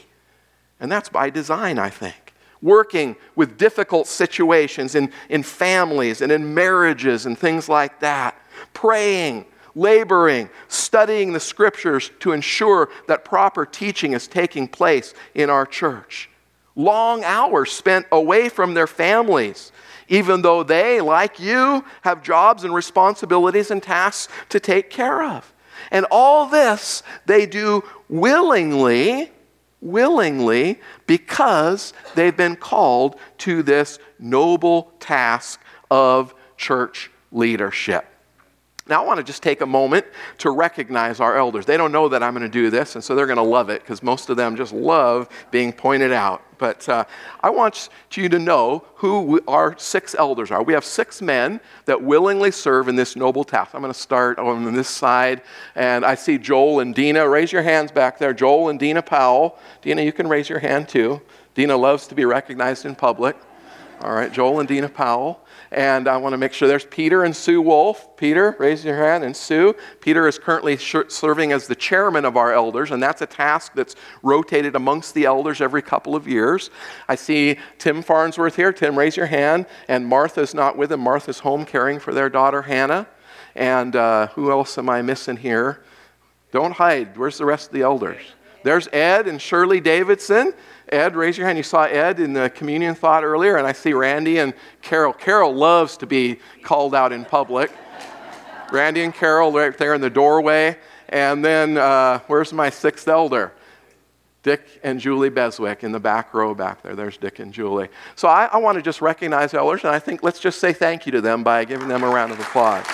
And 0.80 0.90
that's 0.90 1.08
by 1.08 1.30
design, 1.30 1.78
I 1.78 1.88
think 1.88 2.27
working 2.62 3.16
with 3.36 3.58
difficult 3.58 4.06
situations 4.06 4.94
in, 4.94 5.12
in 5.28 5.42
families 5.42 6.20
and 6.20 6.32
in 6.32 6.54
marriages 6.54 7.26
and 7.26 7.38
things 7.38 7.68
like 7.68 8.00
that, 8.00 8.40
praying, 8.74 9.44
laboring, 9.74 10.50
studying 10.68 11.32
the 11.32 11.40
scriptures 11.40 12.10
to 12.20 12.32
ensure 12.32 12.88
that 13.06 13.24
proper 13.24 13.64
teaching 13.64 14.12
is 14.12 14.26
taking 14.26 14.66
place 14.66 15.14
in 15.34 15.50
our 15.50 15.66
church. 15.66 16.28
Long 16.74 17.24
hours 17.24 17.72
spent 17.72 18.06
away 18.12 18.48
from 18.48 18.74
their 18.74 18.86
families, 18.86 19.72
even 20.08 20.42
though 20.42 20.62
they, 20.62 21.00
like 21.00 21.40
you, 21.40 21.84
have 22.02 22.22
jobs 22.22 22.64
and 22.64 22.74
responsibilities 22.74 23.70
and 23.70 23.82
tasks 23.82 24.32
to 24.48 24.60
take 24.60 24.90
care 24.90 25.22
of. 25.22 25.52
And 25.90 26.06
all 26.10 26.46
this 26.46 27.02
they 27.26 27.46
do 27.46 27.84
willingly 28.08 29.30
willingly 29.80 30.80
because 31.06 31.92
they've 32.14 32.36
been 32.36 32.56
called 32.56 33.16
to 33.38 33.62
this 33.62 33.98
noble 34.18 34.92
task 35.00 35.60
of 35.90 36.34
church 36.56 37.10
leadership. 37.30 38.04
Now, 38.88 39.02
I 39.02 39.06
want 39.06 39.18
to 39.18 39.24
just 39.24 39.42
take 39.42 39.60
a 39.60 39.66
moment 39.66 40.06
to 40.38 40.50
recognize 40.50 41.20
our 41.20 41.36
elders. 41.36 41.66
They 41.66 41.76
don't 41.76 41.92
know 41.92 42.08
that 42.08 42.22
I'm 42.22 42.32
going 42.32 42.42
to 42.42 42.48
do 42.48 42.70
this, 42.70 42.94
and 42.94 43.04
so 43.04 43.14
they're 43.14 43.26
going 43.26 43.36
to 43.36 43.42
love 43.42 43.68
it 43.68 43.82
because 43.82 44.02
most 44.02 44.30
of 44.30 44.36
them 44.36 44.56
just 44.56 44.72
love 44.72 45.28
being 45.50 45.72
pointed 45.72 46.12
out. 46.12 46.42
But 46.56 46.88
uh, 46.88 47.04
I 47.40 47.50
want 47.50 47.90
you 48.14 48.28
to 48.30 48.38
know 48.38 48.84
who 48.96 49.40
our 49.46 49.78
six 49.78 50.14
elders 50.14 50.50
are. 50.50 50.62
We 50.62 50.72
have 50.72 50.84
six 50.84 51.20
men 51.20 51.60
that 51.84 52.02
willingly 52.02 52.50
serve 52.50 52.88
in 52.88 52.96
this 52.96 53.14
noble 53.14 53.44
task. 53.44 53.74
I'm 53.74 53.82
going 53.82 53.92
to 53.92 53.98
start 53.98 54.38
on 54.38 54.72
this 54.74 54.88
side, 54.88 55.42
and 55.74 56.04
I 56.04 56.14
see 56.14 56.38
Joel 56.38 56.80
and 56.80 56.94
Dina. 56.94 57.28
Raise 57.28 57.52
your 57.52 57.62
hands 57.62 57.92
back 57.92 58.18
there. 58.18 58.32
Joel 58.32 58.70
and 58.70 58.78
Dina 58.78 59.02
Powell. 59.02 59.58
Dina, 59.82 60.02
you 60.02 60.12
can 60.12 60.28
raise 60.28 60.48
your 60.48 60.58
hand 60.58 60.88
too. 60.88 61.20
Dina 61.54 61.76
loves 61.76 62.06
to 62.08 62.14
be 62.14 62.24
recognized 62.24 62.86
in 62.86 62.94
public. 62.94 63.36
All 64.00 64.12
right, 64.12 64.32
Joel 64.32 64.60
and 64.60 64.68
Dina 64.68 64.88
Powell. 64.88 65.40
And 65.70 66.08
I 66.08 66.16
want 66.16 66.32
to 66.32 66.38
make 66.38 66.52
sure 66.52 66.66
there's 66.66 66.86
Peter 66.86 67.24
and 67.24 67.36
Sue 67.36 67.60
Wolf. 67.60 68.16
Peter, 68.16 68.56
raise 68.58 68.84
your 68.84 68.96
hand. 68.96 69.24
And 69.24 69.36
Sue. 69.36 69.74
Peter 70.00 70.26
is 70.26 70.38
currently 70.38 70.76
serving 70.76 71.52
as 71.52 71.66
the 71.66 71.74
chairman 71.74 72.24
of 72.24 72.36
our 72.36 72.52
elders, 72.52 72.90
and 72.90 73.02
that's 73.02 73.20
a 73.20 73.26
task 73.26 73.72
that's 73.74 73.94
rotated 74.22 74.76
amongst 74.76 75.14
the 75.14 75.26
elders 75.26 75.60
every 75.60 75.82
couple 75.82 76.16
of 76.16 76.26
years. 76.26 76.70
I 77.08 77.16
see 77.16 77.58
Tim 77.78 78.02
Farnsworth 78.02 78.56
here. 78.56 78.72
Tim, 78.72 78.98
raise 78.98 79.16
your 79.16 79.26
hand. 79.26 79.66
And 79.88 80.06
Martha's 80.06 80.54
not 80.54 80.78
with 80.78 80.90
him. 80.90 81.00
Martha's 81.00 81.40
home 81.40 81.64
caring 81.64 81.98
for 81.98 82.14
their 82.14 82.30
daughter, 82.30 82.62
Hannah. 82.62 83.06
And 83.54 83.94
uh, 83.94 84.28
who 84.28 84.50
else 84.50 84.78
am 84.78 84.88
I 84.88 85.02
missing 85.02 85.36
here? 85.36 85.82
Don't 86.50 86.72
hide. 86.72 87.16
Where's 87.16 87.36
the 87.36 87.44
rest 87.44 87.68
of 87.68 87.72
the 87.74 87.82
elders? 87.82 88.22
There's 88.68 88.86
Ed 88.88 89.28
and 89.28 89.40
Shirley 89.40 89.80
Davidson. 89.80 90.52
Ed, 90.90 91.16
raise 91.16 91.38
your 91.38 91.46
hand. 91.46 91.56
You 91.56 91.64
saw 91.64 91.84
Ed 91.84 92.20
in 92.20 92.34
the 92.34 92.50
communion 92.50 92.94
thought 92.94 93.24
earlier, 93.24 93.56
and 93.56 93.66
I 93.66 93.72
see 93.72 93.94
Randy 93.94 94.40
and 94.40 94.52
Carol. 94.82 95.14
Carol 95.14 95.54
loves 95.54 95.96
to 95.96 96.06
be 96.06 96.38
called 96.62 96.94
out 96.94 97.10
in 97.10 97.24
public. 97.24 97.72
Randy 98.70 99.04
and 99.04 99.14
Carol 99.14 99.52
right 99.52 99.74
there 99.78 99.94
in 99.94 100.02
the 100.02 100.10
doorway. 100.10 100.76
And 101.08 101.42
then, 101.42 101.78
uh, 101.78 102.18
where's 102.26 102.52
my 102.52 102.68
sixth 102.68 103.08
elder? 103.08 103.54
Dick 104.42 104.80
and 104.82 105.00
Julie 105.00 105.30
Beswick 105.30 105.82
in 105.82 105.90
the 105.90 105.98
back 105.98 106.34
row 106.34 106.54
back 106.54 106.82
there. 106.82 106.94
There's 106.94 107.16
Dick 107.16 107.38
and 107.38 107.54
Julie. 107.54 107.88
So 108.16 108.28
I, 108.28 108.50
I 108.52 108.58
want 108.58 108.76
to 108.76 108.82
just 108.82 109.00
recognize 109.00 109.54
elders, 109.54 109.82
and 109.84 109.94
I 109.94 109.98
think 109.98 110.22
let's 110.22 110.40
just 110.40 110.60
say 110.60 110.74
thank 110.74 111.06
you 111.06 111.12
to 111.12 111.22
them 111.22 111.42
by 111.42 111.64
giving 111.64 111.88
them 111.88 112.04
a 112.04 112.08
round 112.10 112.32
of 112.32 112.38
applause. 112.38 112.84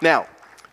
Now, 0.00 0.26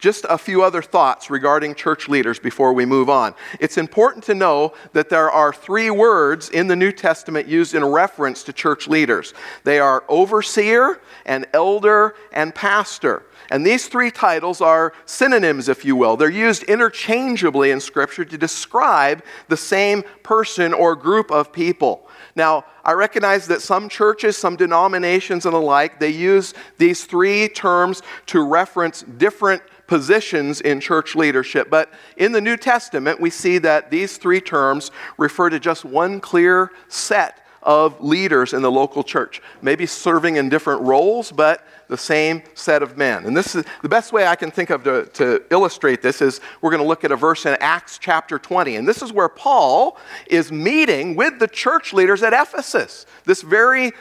just 0.06 0.24
a 0.30 0.38
few 0.38 0.62
other 0.62 0.84
thoughts 0.84 1.32
regarding 1.32 1.74
church 1.74 2.08
leaders 2.08 2.38
before 2.38 2.74
we 2.74 2.86
move 2.86 3.10
on. 3.10 3.34
It's 3.60 3.76
important 3.76 4.24
to 4.26 4.36
know 4.36 4.76
that 4.94 5.10
there 5.10 5.32
are 5.32 5.52
three 5.52 5.90
words 5.90 6.48
in 6.50 6.68
the 6.68 6.76
New 6.76 6.92
Testament 6.92 7.48
used 7.48 7.74
in 7.74 7.84
reference 7.84 8.44
to 8.44 8.54
church 8.54 8.88
leaders 8.88 9.34
they 9.64 9.80
are 9.80 10.04
overseer, 10.08 11.02
and 11.26 11.48
elder, 11.54 12.14
and 12.32 12.54
pastor. 12.54 13.24
And 13.50 13.66
these 13.66 13.88
three 13.88 14.12
titles 14.12 14.62
are 14.62 14.94
synonyms, 15.06 15.70
if 15.70 15.84
you 15.84 15.96
will. 15.96 16.18
They're 16.18 16.30
used 16.30 16.62
interchangeably 16.64 17.72
in 17.72 17.80
Scripture 17.80 18.26
to 18.26 18.38
describe 18.38 19.24
the 19.48 19.58
same 19.58 20.04
person 20.22 20.72
or 20.72 20.96
group 20.96 21.32
of 21.32 21.52
people. 21.52 22.08
Now, 22.36 22.66
I 22.84 22.94
recognize 22.94 23.48
that 23.48 23.62
some 23.62 23.90
churches, 23.90 24.38
some 24.38 24.56
denominations, 24.56 25.46
and 25.46 25.54
the 25.56 25.60
like, 25.60 26.00
they 26.00 26.10
use 26.10 26.54
these 26.78 27.06
three 27.06 27.48
terms 27.48 28.04
to 28.28 28.46
reference 28.46 29.02
different 29.02 29.64
positions 29.88 30.62
in 30.62 30.80
church 30.80 31.16
leadership. 31.16 31.70
But 31.70 31.92
in 32.18 32.32
the 32.32 32.42
New 32.42 32.58
Testament, 32.58 33.20
we 33.20 33.30
see 33.30 33.58
that 33.60 33.92
these 33.92 34.18
three 34.18 34.42
terms 34.42 34.92
refer 35.18 35.50
to 35.50 35.60
just 35.60 35.86
one 35.86 36.20
clear 36.20 36.72
set 36.88 37.46
of 37.66 38.00
leaders 38.00 38.54
in 38.54 38.62
the 38.62 38.72
local 38.72 39.04
church, 39.04 39.42
maybe 39.62 39.88
serving 39.88 40.36
in 40.36 40.50
different 40.50 40.82
roles, 40.84 41.32
but 41.32 41.66
the 41.88 41.98
same 41.98 42.44
set 42.54 42.84
of 42.84 42.96
men. 42.96 43.26
And 43.26 43.36
this 43.36 43.56
is 43.56 43.66
the 43.82 43.90
best 43.90 44.14
way 44.14 44.28
I 44.28 44.36
can 44.36 44.52
think 44.52 44.70
of 44.70 44.84
to, 44.84 45.06
to 45.14 45.44
illustrate 45.50 46.02
this 46.02 46.22
is 46.22 46.42
we're 46.62 46.70
going 46.70 46.82
to 46.82 46.88
look 46.88 47.04
at 47.04 47.12
a 47.12 47.16
verse 47.16 47.46
in 47.46 47.58
Acts 47.60 47.98
chapter 47.98 48.38
20. 48.38 48.76
And 48.76 48.88
this 48.88 49.02
is 49.02 49.12
where 49.12 49.30
Paul 49.30 49.98
is 50.28 50.52
meeting 50.52 51.16
with 51.16 51.40
the 51.40 51.48
church 51.48 51.92
leaders 51.92 52.22
at 52.22 52.34
Ephesus. 52.34 53.08
This 53.26 53.42
very 53.42 53.92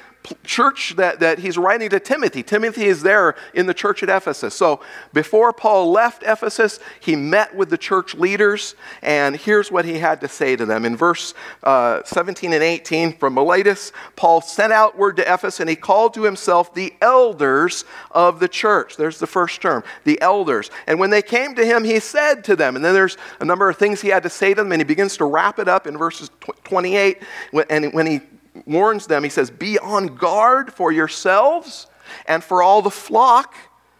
church 0.42 0.94
that, 0.96 1.20
that 1.20 1.38
he's 1.38 1.58
writing 1.58 1.90
to 1.90 2.00
Timothy. 2.00 2.42
Timothy 2.42 2.84
is 2.84 3.02
there 3.02 3.34
in 3.52 3.66
the 3.66 3.74
church 3.74 4.02
at 4.02 4.08
Ephesus. 4.08 4.54
So 4.54 4.80
before 5.12 5.52
Paul 5.52 5.90
left 5.90 6.22
Ephesus, 6.22 6.80
he 7.00 7.14
met 7.14 7.54
with 7.54 7.70
the 7.70 7.78
church 7.78 8.14
leaders, 8.14 8.74
and 9.02 9.36
here's 9.36 9.70
what 9.70 9.84
he 9.84 9.98
had 9.98 10.20
to 10.22 10.28
say 10.28 10.56
to 10.56 10.64
them. 10.64 10.84
In 10.84 10.96
verse 10.96 11.34
uh, 11.62 12.02
17 12.04 12.52
and 12.52 12.62
18 12.62 13.18
from 13.18 13.34
Miletus, 13.34 13.92
Paul 14.16 14.40
sent 14.40 14.72
out 14.72 14.96
word 14.96 15.16
to 15.16 15.22
Ephesus, 15.22 15.60
and 15.60 15.68
he 15.68 15.76
called 15.76 16.14
to 16.14 16.22
himself 16.22 16.74
the 16.74 16.94
elders 17.00 17.84
of 18.10 18.40
the 18.40 18.48
church. 18.48 18.96
There's 18.96 19.18
the 19.18 19.26
first 19.26 19.60
term, 19.60 19.84
the 20.04 20.20
elders. 20.22 20.70
And 20.86 20.98
when 20.98 21.10
they 21.10 21.22
came 21.22 21.54
to 21.56 21.64
him, 21.64 21.84
he 21.84 22.00
said 22.00 22.44
to 22.44 22.56
them, 22.56 22.76
and 22.76 22.84
then 22.84 22.94
there's 22.94 23.18
a 23.40 23.44
number 23.44 23.68
of 23.68 23.76
things 23.76 24.00
he 24.00 24.08
had 24.08 24.22
to 24.22 24.30
say 24.30 24.54
to 24.54 24.62
them, 24.62 24.72
and 24.72 24.80
he 24.80 24.84
begins 24.84 25.16
to 25.18 25.26
wrap 25.26 25.58
it 25.58 25.68
up 25.68 25.86
in 25.86 25.98
verses 25.98 26.30
28. 26.64 27.22
And 27.68 27.92
when 27.92 28.06
he 28.06 28.20
warns 28.66 29.06
them, 29.06 29.24
he 29.24 29.30
says, 29.30 29.50
Be 29.50 29.78
on 29.78 30.08
guard 30.08 30.72
for 30.72 30.92
yourselves 30.92 31.86
and 32.26 32.42
for 32.42 32.62
all 32.62 32.82
the 32.82 32.90
flock 32.90 33.54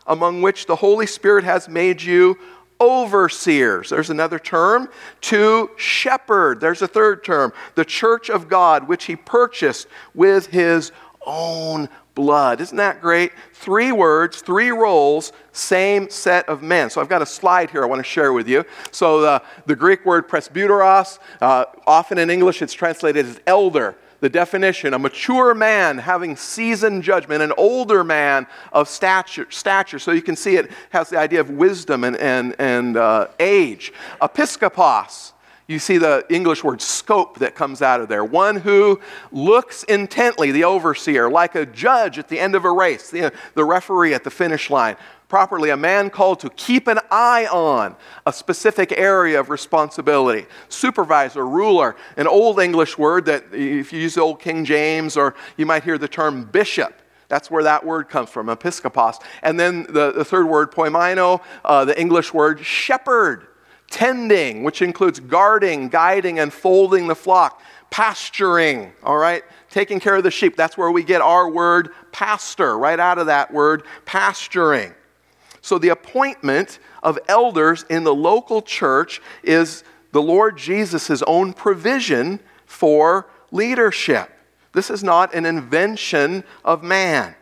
among 0.06 0.42
which 0.42 0.66
the 0.66 0.76
Holy 0.76 1.06
Spirit 1.06 1.44
has 1.44 1.68
made 1.68 2.02
you 2.02 2.38
overseers. 2.80 3.90
There's 3.90 4.10
another 4.10 4.38
term. 4.38 4.88
To 5.22 5.70
shepherd. 5.76 6.60
There's 6.60 6.82
a 6.82 6.88
third 6.88 7.24
term. 7.24 7.52
The 7.74 7.84
church 7.84 8.28
of 8.28 8.48
God, 8.48 8.88
which 8.88 9.04
he 9.04 9.16
purchased 9.16 9.86
with 10.14 10.46
his 10.46 10.92
own 11.24 11.88
blood. 12.14 12.60
Isn't 12.60 12.76
that 12.76 13.00
great? 13.00 13.32
Three 13.52 13.90
words, 13.90 14.40
three 14.40 14.70
roles, 14.70 15.32
same 15.52 16.10
set 16.10 16.48
of 16.48 16.62
men. 16.62 16.90
So 16.90 17.00
I've 17.00 17.08
got 17.08 17.22
a 17.22 17.26
slide 17.26 17.70
here 17.70 17.82
I 17.82 17.86
want 17.86 18.00
to 18.00 18.08
share 18.08 18.32
with 18.32 18.48
you. 18.48 18.64
So 18.92 19.20
the, 19.20 19.42
the 19.66 19.74
Greek 19.74 20.04
word 20.04 20.28
presbyteros, 20.28 21.18
uh, 21.40 21.64
often 21.86 22.18
in 22.18 22.30
English 22.30 22.62
it's 22.62 22.74
translated 22.74 23.26
as 23.26 23.40
elder 23.46 23.96
the 24.24 24.30
definition 24.30 24.94
a 24.94 24.98
mature 24.98 25.52
man 25.52 25.98
having 25.98 26.34
seasoned 26.34 27.02
judgment, 27.02 27.42
an 27.42 27.52
older 27.58 28.02
man 28.02 28.46
of 28.72 28.88
stature. 28.88 29.46
stature. 29.50 29.98
So 29.98 30.12
you 30.12 30.22
can 30.22 30.34
see 30.34 30.56
it 30.56 30.70
has 30.88 31.10
the 31.10 31.18
idea 31.18 31.40
of 31.40 31.50
wisdom 31.50 32.04
and, 32.04 32.16
and, 32.16 32.56
and 32.58 32.96
uh, 32.96 33.28
age. 33.38 33.92
Episkopos. 34.22 35.32
You 35.66 35.78
see 35.78 35.98
the 35.98 36.24
English 36.30 36.64
word 36.64 36.80
scope 36.80 37.38
that 37.40 37.54
comes 37.54 37.82
out 37.82 38.00
of 38.00 38.08
there. 38.08 38.24
One 38.24 38.56
who 38.56 38.98
looks 39.30 39.82
intently, 39.84 40.52
the 40.52 40.64
overseer, 40.64 41.28
like 41.28 41.54
a 41.54 41.66
judge 41.66 42.18
at 42.18 42.28
the 42.28 42.40
end 42.40 42.54
of 42.54 42.64
a 42.64 42.72
race, 42.72 43.10
the, 43.10 43.30
the 43.52 43.64
referee 43.64 44.14
at 44.14 44.24
the 44.24 44.30
finish 44.30 44.70
line 44.70 44.96
properly, 45.28 45.70
a 45.70 45.76
man 45.76 46.10
called 46.10 46.40
to 46.40 46.50
keep 46.50 46.86
an 46.86 46.98
eye 47.10 47.46
on 47.46 47.96
a 48.26 48.32
specific 48.32 48.92
area 48.92 49.40
of 49.40 49.50
responsibility. 49.50 50.46
Supervisor, 50.68 51.46
ruler, 51.46 51.96
an 52.16 52.26
old 52.26 52.60
English 52.60 52.98
word 52.98 53.24
that 53.26 53.44
if 53.52 53.92
you 53.92 54.00
use 54.00 54.14
the 54.14 54.20
old 54.20 54.40
King 54.40 54.64
James, 54.64 55.16
or 55.16 55.34
you 55.56 55.66
might 55.66 55.84
hear 55.84 55.98
the 55.98 56.08
term 56.08 56.44
bishop. 56.44 57.00
That's 57.28 57.50
where 57.50 57.64
that 57.64 57.84
word 57.84 58.08
comes 58.08 58.30
from, 58.30 58.46
episkopos. 58.46 59.20
And 59.42 59.58
then 59.58 59.84
the, 59.84 60.12
the 60.12 60.24
third 60.24 60.46
word, 60.46 60.70
poimaino, 60.70 61.42
uh, 61.64 61.84
the 61.84 61.98
English 61.98 62.32
word 62.32 62.64
shepherd, 62.64 63.46
tending, 63.90 64.62
which 64.62 64.82
includes 64.82 65.20
guarding, 65.20 65.88
guiding, 65.88 66.38
and 66.38 66.52
folding 66.52 67.06
the 67.06 67.14
flock, 67.14 67.60
pasturing, 67.90 68.92
all 69.02 69.16
right? 69.16 69.42
Taking 69.70 70.00
care 70.00 70.16
of 70.16 70.22
the 70.22 70.30
sheep. 70.30 70.56
That's 70.56 70.76
where 70.76 70.90
we 70.90 71.02
get 71.02 71.20
our 71.20 71.48
word 71.48 71.90
pastor, 72.12 72.76
right 72.78 73.00
out 73.00 73.18
of 73.18 73.26
that 73.26 73.52
word 73.52 73.84
pasturing. 74.04 74.94
So, 75.64 75.78
the 75.78 75.88
appointment 75.88 76.78
of 77.02 77.18
elders 77.26 77.86
in 77.88 78.04
the 78.04 78.14
local 78.14 78.60
church 78.60 79.22
is 79.42 79.82
the 80.12 80.20
Lord 80.20 80.58
Jesus' 80.58 81.22
own 81.22 81.54
provision 81.54 82.40
for 82.66 83.30
leadership. 83.50 84.30
This 84.74 84.90
is 84.90 85.02
not 85.02 85.32
an 85.32 85.46
invention 85.46 86.44
of 86.66 86.82
man. 86.82 87.34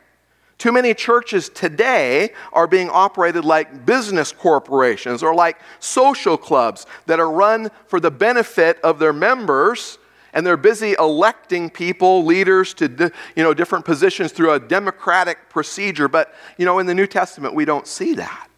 Too 0.57 0.71
many 0.71 0.95
churches 0.95 1.49
today 1.49 2.31
are 2.53 2.69
being 2.69 2.89
operated 2.89 3.45
like 3.45 3.85
business 3.85 4.31
corporations 4.31 5.25
or 5.25 5.35
like 5.35 5.59
social 5.81 6.37
clubs 6.37 6.87
that 7.07 7.19
are 7.19 7.29
run 7.29 7.73
for 7.89 7.99
the 7.99 8.13
benefit 8.13 8.79
of 8.85 9.01
their 9.01 9.13
members 9.13 9.99
and 10.33 10.47
they're 10.47 10.57
busy 10.57 10.95
electing 10.99 11.71
people, 11.71 12.25
leaders 12.25 12.75
to 12.75 13.13
you 13.37 13.43
know, 13.43 13.55
different 13.55 13.85
positions 13.85 14.33
through 14.33 14.53
a 14.53 14.61
democratic 14.61 15.49
procedure. 15.49 16.09
But 16.09 16.35
you 16.57 16.65
know, 16.65 16.79
in 16.79 16.87
the 16.87 16.95
New 16.95 17.07
Testament, 17.07 17.55
we 17.55 17.65
don't 17.65 17.87
see 17.87 18.15
that. 18.15 18.49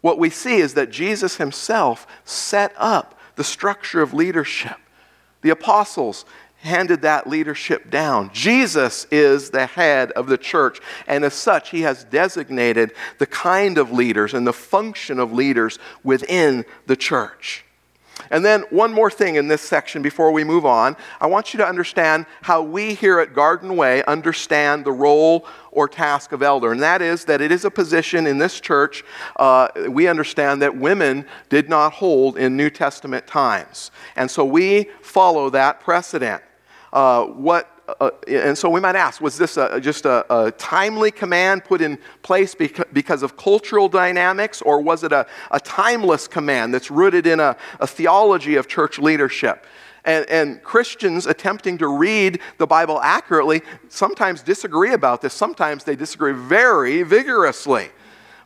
What 0.00 0.18
we 0.18 0.30
see 0.30 0.56
is 0.56 0.74
that 0.74 0.90
Jesus 0.90 1.36
himself 1.36 2.06
set 2.24 2.74
up 2.76 3.18
the 3.36 3.44
structure 3.44 4.02
of 4.02 4.12
leadership. 4.12 4.76
The 5.42 5.50
apostles 5.50 6.24
handed 6.58 7.02
that 7.02 7.26
leadership 7.26 7.90
down. 7.90 8.30
Jesus 8.32 9.06
is 9.10 9.50
the 9.50 9.66
head 9.66 10.12
of 10.12 10.28
the 10.28 10.38
church, 10.38 10.80
and 11.08 11.24
as 11.24 11.34
such, 11.34 11.70
he 11.70 11.82
has 11.82 12.04
designated 12.04 12.92
the 13.18 13.26
kind 13.26 13.78
of 13.78 13.90
leaders 13.90 14.34
and 14.34 14.46
the 14.46 14.52
function 14.52 15.18
of 15.18 15.32
leaders 15.32 15.78
within 16.04 16.64
the 16.86 16.96
church. 16.96 17.64
And 18.32 18.44
then, 18.44 18.62
one 18.70 18.92
more 18.92 19.10
thing 19.10 19.36
in 19.36 19.46
this 19.46 19.62
section 19.62 20.02
before 20.02 20.32
we 20.32 20.42
move 20.42 20.66
on. 20.66 20.96
I 21.20 21.26
want 21.26 21.52
you 21.52 21.58
to 21.58 21.66
understand 21.66 22.26
how 22.40 22.62
we 22.62 22.94
here 22.94 23.20
at 23.20 23.34
Garden 23.34 23.76
Way 23.76 24.02
understand 24.04 24.84
the 24.84 24.92
role 24.92 25.46
or 25.70 25.86
task 25.86 26.32
of 26.32 26.42
elder. 26.42 26.72
And 26.72 26.82
that 26.82 27.02
is 27.02 27.26
that 27.26 27.40
it 27.40 27.52
is 27.52 27.64
a 27.64 27.70
position 27.70 28.26
in 28.26 28.38
this 28.38 28.58
church 28.58 29.04
uh, 29.36 29.68
we 29.88 30.08
understand 30.08 30.62
that 30.62 30.76
women 30.76 31.26
did 31.48 31.68
not 31.68 31.92
hold 31.92 32.38
in 32.38 32.56
New 32.56 32.70
Testament 32.70 33.26
times. 33.26 33.90
And 34.16 34.30
so 34.30 34.44
we 34.44 34.84
follow 35.02 35.50
that 35.50 35.80
precedent. 35.80 36.42
Uh, 36.92 37.24
what 37.24 37.81
uh, 38.00 38.10
and 38.28 38.56
so 38.56 38.68
we 38.68 38.80
might 38.80 38.96
ask 38.96 39.20
was 39.20 39.36
this 39.38 39.56
a, 39.56 39.80
just 39.80 40.04
a, 40.04 40.24
a, 40.34 40.50
timely 40.52 41.10
command 41.10 41.64
put 41.64 41.80
in 41.80 41.98
place 42.22 42.54
because 42.54 43.22
of 43.22 43.36
cultural 43.36 43.88
dynamics, 43.88 44.62
or 44.62 44.80
was 44.80 45.04
it 45.04 45.12
a, 45.12 45.26
a 45.50 45.60
timeless 45.60 46.28
command 46.28 46.72
that's 46.72 46.90
rooted 46.90 47.26
in 47.26 47.40
a, 47.40 47.56
theology 47.84 48.56
of 48.56 48.68
church 48.68 48.98
leadership? 48.98 49.66
And, 50.04 50.28
and, 50.28 50.62
Christians 50.64 51.26
attempting 51.26 51.78
to 51.78 51.86
read 51.86 52.40
the 52.58 52.66
Bible 52.66 53.00
accurately 53.00 53.62
sometimes 53.88 54.42
disagree 54.42 54.94
about 54.94 55.22
this. 55.22 55.32
Sometimes 55.32 55.84
they 55.84 55.94
disagree 55.94 56.32
very 56.32 57.04
vigorously. 57.04 57.90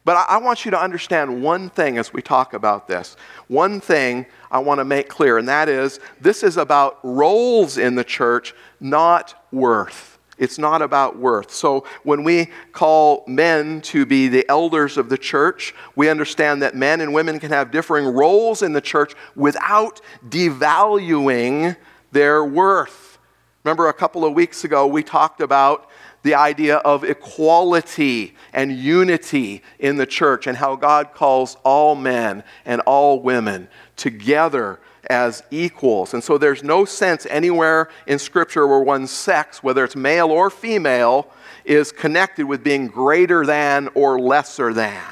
But 0.07 0.17
I, 0.17 0.37
I 0.37 0.37
want 0.39 0.65
you 0.65 0.71
to 0.71 0.81
understand 0.81 1.43
one 1.43 1.69
thing 1.69 1.99
as 1.99 2.13
we 2.13 2.23
talk 2.23 2.55
about 2.55 2.87
this. 2.87 3.17
One 3.49 3.81
thing 3.81 4.25
I 4.53 4.61
want 4.61 4.79
to 4.79 4.85
make 4.85 5.09
clear, 5.09 5.37
and 5.37 5.49
that 5.49 5.69
is 5.69 5.99
this 6.21 6.45
is 6.45 6.57
about 6.57 7.01
roles 7.03 7.77
in 7.77 7.97
the 7.97 8.05
church, 8.05 8.55
not 8.79 9.35
worth. 9.51 10.19
It's 10.39 10.59
not 10.59 10.81
about 10.81 11.19
worth. 11.19 11.51
So 11.51 11.85
when 12.05 12.23
we 12.23 12.51
call 12.71 13.25
men 13.27 13.81
to 13.83 14.07
be 14.07 14.29
the 14.29 14.49
elders 14.49 14.97
of 14.97 15.09
the 15.09 15.19
church, 15.19 15.75
we 15.97 16.09
understand 16.09 16.63
that 16.63 16.77
men 16.77 17.01
and 17.01 17.13
women 17.13 17.41
can 17.41 17.51
have 17.51 17.73
differing 17.73 18.07
roles 18.07 18.63
in 18.63 18.75
the 18.75 18.81
church 18.81 19.15
without 19.35 20.01
devaluing 20.29 21.77
their 22.13 22.45
worth. 22.45 23.19
Remember, 23.65 23.89
a 23.89 23.93
couple 23.93 24.25
of 24.25 24.35
weeks 24.35 24.63
ago, 24.63 24.87
we 24.87 25.03
talked 25.03 25.41
about 25.41 25.91
the 26.27 26.35
idea 26.35 26.77
of 26.79 27.05
equality 27.05 28.35
and 28.53 28.73
unity 28.73 29.63
in 29.79 29.97
the 29.97 30.07
church 30.07 30.47
and 30.47 30.57
how 30.57 30.75
God 30.75 31.15
calls 31.15 31.57
all 31.65 31.95
men 31.95 32.43
and 32.65 32.81
all 32.83 33.21
women 33.21 33.69
together 33.97 34.81
as 35.09 35.45
equals. 35.53 36.15
And 36.15 36.25
so 36.25 36.37
there's 36.37 36.65
no 36.65 36.85
sense 36.85 37.27
anywhere 37.31 37.89
in 38.09 38.19
Scripture 38.19 38.67
where 38.67 38.81
one's 38.81 39.13
sex, 39.13 39.63
whether 39.63 39.85
it's 39.85 39.95
male 39.95 40.31
or 40.31 40.51
female, 40.51 41.31
is 41.65 41.93
connected 41.93 42.47
with 42.47 42.65
being 42.65 42.89
greater 42.89 43.47
than 43.47 43.89
or 43.95 44.19
lesser 44.19 44.73
than. 44.73 45.03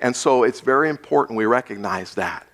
And 0.00 0.14
so 0.14 0.44
it's 0.44 0.60
very 0.60 0.88
important 0.88 1.36
we 1.36 1.44
recognize 1.44 2.14
that. 2.14 2.46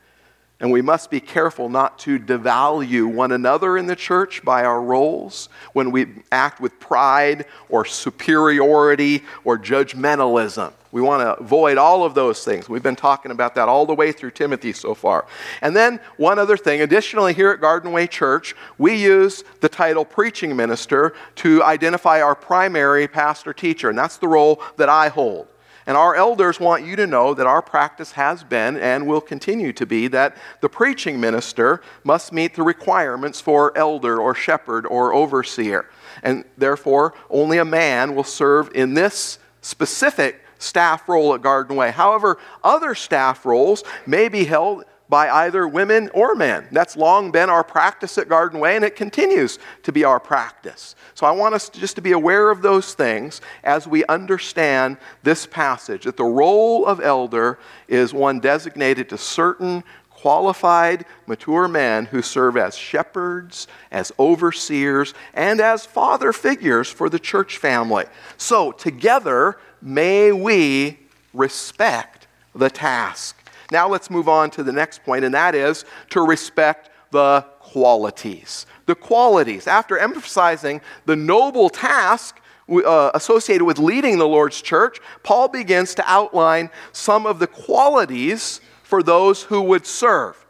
And 0.58 0.72
we 0.72 0.80
must 0.80 1.10
be 1.10 1.20
careful 1.20 1.68
not 1.68 1.98
to 2.00 2.18
devalue 2.18 3.12
one 3.12 3.30
another 3.30 3.76
in 3.76 3.86
the 3.86 3.96
church 3.96 4.42
by 4.42 4.64
our 4.64 4.80
roles 4.80 5.50
when 5.74 5.90
we 5.90 6.06
act 6.32 6.60
with 6.60 6.80
pride 6.80 7.44
or 7.68 7.84
superiority 7.84 9.22
or 9.44 9.58
judgmentalism. 9.58 10.72
We 10.92 11.02
want 11.02 11.20
to 11.20 11.34
avoid 11.42 11.76
all 11.76 12.04
of 12.04 12.14
those 12.14 12.42
things. 12.42 12.70
We've 12.70 12.82
been 12.82 12.96
talking 12.96 13.30
about 13.30 13.54
that 13.56 13.68
all 13.68 13.84
the 13.84 13.94
way 13.94 14.12
through 14.12 14.30
Timothy 14.30 14.72
so 14.72 14.94
far. 14.94 15.26
And 15.60 15.76
then, 15.76 16.00
one 16.16 16.38
other 16.38 16.56
thing 16.56 16.80
additionally, 16.80 17.34
here 17.34 17.50
at 17.50 17.60
Garden 17.60 17.92
Way 17.92 18.06
Church, 18.06 18.56
we 18.78 18.94
use 18.94 19.44
the 19.60 19.68
title 19.68 20.06
preaching 20.06 20.56
minister 20.56 21.12
to 21.34 21.62
identify 21.62 22.22
our 22.22 22.34
primary 22.34 23.08
pastor 23.08 23.52
teacher, 23.52 23.90
and 23.90 23.98
that's 23.98 24.16
the 24.16 24.28
role 24.28 24.62
that 24.78 24.88
I 24.88 25.08
hold. 25.08 25.48
And 25.86 25.96
our 25.96 26.16
elders 26.16 26.58
want 26.58 26.84
you 26.84 26.96
to 26.96 27.06
know 27.06 27.32
that 27.34 27.46
our 27.46 27.62
practice 27.62 28.12
has 28.12 28.42
been 28.42 28.76
and 28.76 29.06
will 29.06 29.20
continue 29.20 29.72
to 29.74 29.86
be 29.86 30.08
that 30.08 30.36
the 30.60 30.68
preaching 30.68 31.20
minister 31.20 31.80
must 32.02 32.32
meet 32.32 32.54
the 32.54 32.62
requirements 32.62 33.40
for 33.40 33.76
elder 33.78 34.20
or 34.20 34.34
shepherd 34.34 34.84
or 34.86 35.14
overseer. 35.14 35.88
And 36.22 36.44
therefore, 36.58 37.14
only 37.30 37.58
a 37.58 37.64
man 37.64 38.14
will 38.16 38.24
serve 38.24 38.70
in 38.74 38.94
this 38.94 39.38
specific 39.60 40.42
staff 40.58 41.08
role 41.08 41.34
at 41.34 41.42
Garden 41.42 41.76
Way. 41.76 41.90
However, 41.90 42.38
other 42.64 42.94
staff 42.94 43.46
roles 43.46 43.84
may 44.06 44.28
be 44.28 44.44
held 44.44 44.84
by 45.08 45.30
either 45.30 45.68
women 45.68 46.10
or 46.14 46.34
men. 46.34 46.66
That's 46.72 46.96
long 46.96 47.30
been 47.30 47.48
our 47.48 47.64
practice 47.64 48.18
at 48.18 48.28
Garden 48.28 48.60
Way, 48.60 48.76
and 48.76 48.84
it 48.84 48.96
continues 48.96 49.58
to 49.84 49.92
be 49.92 50.04
our 50.04 50.18
practice. 50.18 50.94
So 51.14 51.26
I 51.26 51.30
want 51.30 51.54
us 51.54 51.68
to 51.68 51.80
just 51.80 51.96
to 51.96 52.02
be 52.02 52.12
aware 52.12 52.50
of 52.50 52.62
those 52.62 52.94
things 52.94 53.40
as 53.62 53.86
we 53.86 54.04
understand 54.06 54.96
this 55.22 55.46
passage 55.46 56.04
that 56.04 56.16
the 56.16 56.24
role 56.24 56.86
of 56.86 57.00
elder 57.00 57.58
is 57.88 58.12
one 58.12 58.40
designated 58.40 59.08
to 59.10 59.18
certain 59.18 59.84
qualified, 60.10 61.04
mature 61.26 61.68
men 61.68 62.06
who 62.06 62.22
serve 62.22 62.56
as 62.56 62.76
shepherds, 62.76 63.68
as 63.92 64.10
overseers, 64.18 65.14
and 65.34 65.60
as 65.60 65.86
father 65.86 66.32
figures 66.32 66.88
for 66.88 67.08
the 67.08 67.18
church 67.18 67.58
family. 67.58 68.04
So, 68.36 68.72
together, 68.72 69.58
may 69.80 70.32
we 70.32 70.98
respect 71.32 72.26
the 72.54 72.70
task. 72.70 73.35
Now 73.70 73.88
let's 73.88 74.10
move 74.10 74.28
on 74.28 74.50
to 74.50 74.62
the 74.62 74.72
next 74.72 75.04
point, 75.04 75.24
and 75.24 75.34
that 75.34 75.54
is 75.54 75.84
to 76.10 76.20
respect 76.22 76.90
the 77.10 77.44
qualities. 77.60 78.66
The 78.86 78.94
qualities. 78.94 79.66
After 79.66 79.98
emphasizing 79.98 80.80
the 81.04 81.16
noble 81.16 81.68
task 81.68 82.40
uh, 82.68 83.10
associated 83.14 83.64
with 83.64 83.78
leading 83.78 84.18
the 84.18 84.28
Lord's 84.28 84.60
church, 84.60 84.98
Paul 85.22 85.48
begins 85.48 85.94
to 85.96 86.04
outline 86.06 86.70
some 86.92 87.26
of 87.26 87.38
the 87.38 87.46
qualities 87.46 88.60
for 88.82 89.02
those 89.02 89.44
who 89.44 89.62
would 89.62 89.86
serve. 89.86 90.46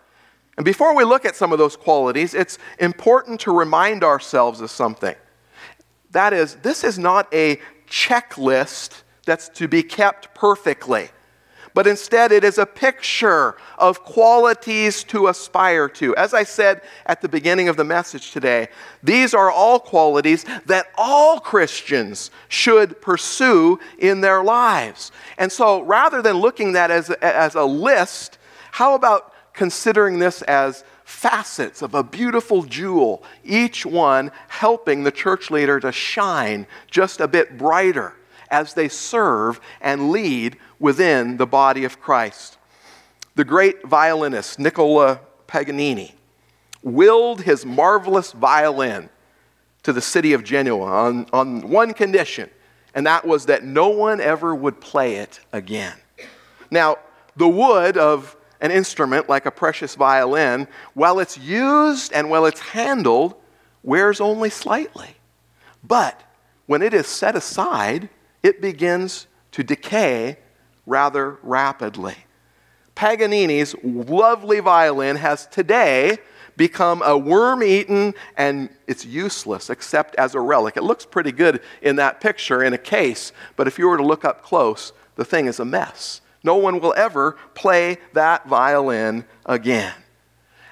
And 0.56 0.64
before 0.64 0.94
we 0.94 1.04
look 1.04 1.24
at 1.24 1.36
some 1.36 1.52
of 1.52 1.58
those 1.58 1.76
qualities, 1.76 2.34
it's 2.34 2.58
important 2.78 3.40
to 3.40 3.52
remind 3.52 4.02
ourselves 4.02 4.60
of 4.60 4.70
something. 4.70 5.14
That 6.12 6.32
is, 6.32 6.56
this 6.56 6.82
is 6.82 6.98
not 6.98 7.32
a 7.32 7.60
checklist 7.88 9.02
that's 9.26 9.48
to 9.50 9.68
be 9.68 9.82
kept 9.82 10.34
perfectly 10.34 11.10
but 11.76 11.86
instead 11.86 12.32
it 12.32 12.42
is 12.42 12.56
a 12.56 12.64
picture 12.64 13.54
of 13.76 14.02
qualities 14.02 15.04
to 15.04 15.26
aspire 15.26 15.90
to. 15.90 16.16
As 16.16 16.32
I 16.32 16.42
said 16.42 16.80
at 17.04 17.20
the 17.20 17.28
beginning 17.28 17.68
of 17.68 17.76
the 17.76 17.84
message 17.84 18.30
today, 18.30 18.68
these 19.02 19.34
are 19.34 19.50
all 19.50 19.78
qualities 19.78 20.46
that 20.64 20.86
all 20.96 21.38
Christians 21.38 22.30
should 22.48 22.98
pursue 23.02 23.78
in 23.98 24.22
their 24.22 24.42
lives. 24.42 25.12
And 25.36 25.52
so 25.52 25.82
rather 25.82 26.22
than 26.22 26.38
looking 26.38 26.68
at 26.68 26.88
that 26.88 26.90
as, 26.90 27.10
as 27.10 27.54
a 27.54 27.64
list, 27.64 28.38
how 28.70 28.94
about 28.94 29.34
considering 29.52 30.18
this 30.18 30.40
as 30.40 30.82
facets 31.04 31.82
of 31.82 31.94
a 31.94 32.02
beautiful 32.02 32.62
jewel, 32.62 33.22
each 33.44 33.84
one 33.84 34.30
helping 34.48 35.04
the 35.04 35.12
church 35.12 35.50
leader 35.50 35.78
to 35.80 35.92
shine 35.92 36.66
just 36.90 37.20
a 37.20 37.28
bit 37.28 37.58
brighter 37.58 38.14
as 38.50 38.72
they 38.72 38.88
serve 38.88 39.60
and 39.82 40.10
lead 40.10 40.56
within 40.78 41.36
the 41.36 41.46
body 41.46 41.84
of 41.84 42.00
Christ. 42.00 42.58
The 43.34 43.44
great 43.44 43.86
violinist 43.86 44.58
Nicola 44.58 45.20
Paganini 45.46 46.14
willed 46.82 47.42
his 47.42 47.66
marvelous 47.66 48.32
violin 48.32 49.08
to 49.82 49.92
the 49.92 50.00
city 50.00 50.32
of 50.32 50.42
Genoa 50.42 50.86
on, 50.86 51.26
on 51.32 51.68
one 51.68 51.94
condition, 51.94 52.50
and 52.94 53.06
that 53.06 53.26
was 53.26 53.46
that 53.46 53.64
no 53.64 53.88
one 53.88 54.20
ever 54.20 54.54
would 54.54 54.80
play 54.80 55.16
it 55.16 55.40
again. 55.52 55.94
Now, 56.70 56.96
the 57.36 57.48
wood 57.48 57.96
of 57.96 58.36
an 58.60 58.70
instrument 58.70 59.28
like 59.28 59.46
a 59.46 59.50
precious 59.50 59.94
violin, 59.94 60.66
while 60.94 61.18
it's 61.18 61.36
used 61.36 62.12
and 62.12 62.30
while 62.30 62.46
it's 62.46 62.60
handled, 62.60 63.34
wears 63.82 64.20
only 64.20 64.50
slightly. 64.50 65.16
But 65.84 66.22
when 66.66 66.82
it 66.82 66.94
is 66.94 67.06
set 67.06 67.36
aside, 67.36 68.08
it 68.42 68.60
begins 68.60 69.26
to 69.52 69.62
decay 69.62 70.38
rather 70.86 71.38
rapidly. 71.42 72.16
Paganini's 72.94 73.74
lovely 73.82 74.60
violin 74.60 75.16
has 75.16 75.46
today 75.46 76.18
become 76.56 77.02
a 77.02 77.16
worm 77.16 77.62
eaten 77.62 78.14
and 78.36 78.70
it's 78.86 79.04
useless 79.04 79.68
except 79.68 80.14
as 80.16 80.34
a 80.34 80.40
relic. 80.40 80.76
It 80.76 80.82
looks 80.82 81.04
pretty 81.04 81.32
good 81.32 81.60
in 81.82 81.96
that 81.96 82.20
picture 82.20 82.62
in 82.62 82.72
a 82.72 82.78
case, 82.78 83.32
but 83.56 83.66
if 83.66 83.78
you 83.78 83.88
were 83.88 83.98
to 83.98 84.06
look 84.06 84.24
up 84.24 84.42
close, 84.42 84.92
the 85.16 85.24
thing 85.24 85.46
is 85.46 85.60
a 85.60 85.64
mess. 85.64 86.22
No 86.42 86.56
one 86.56 86.80
will 86.80 86.94
ever 86.96 87.36
play 87.54 87.98
that 88.14 88.46
violin 88.48 89.24
again. 89.44 89.92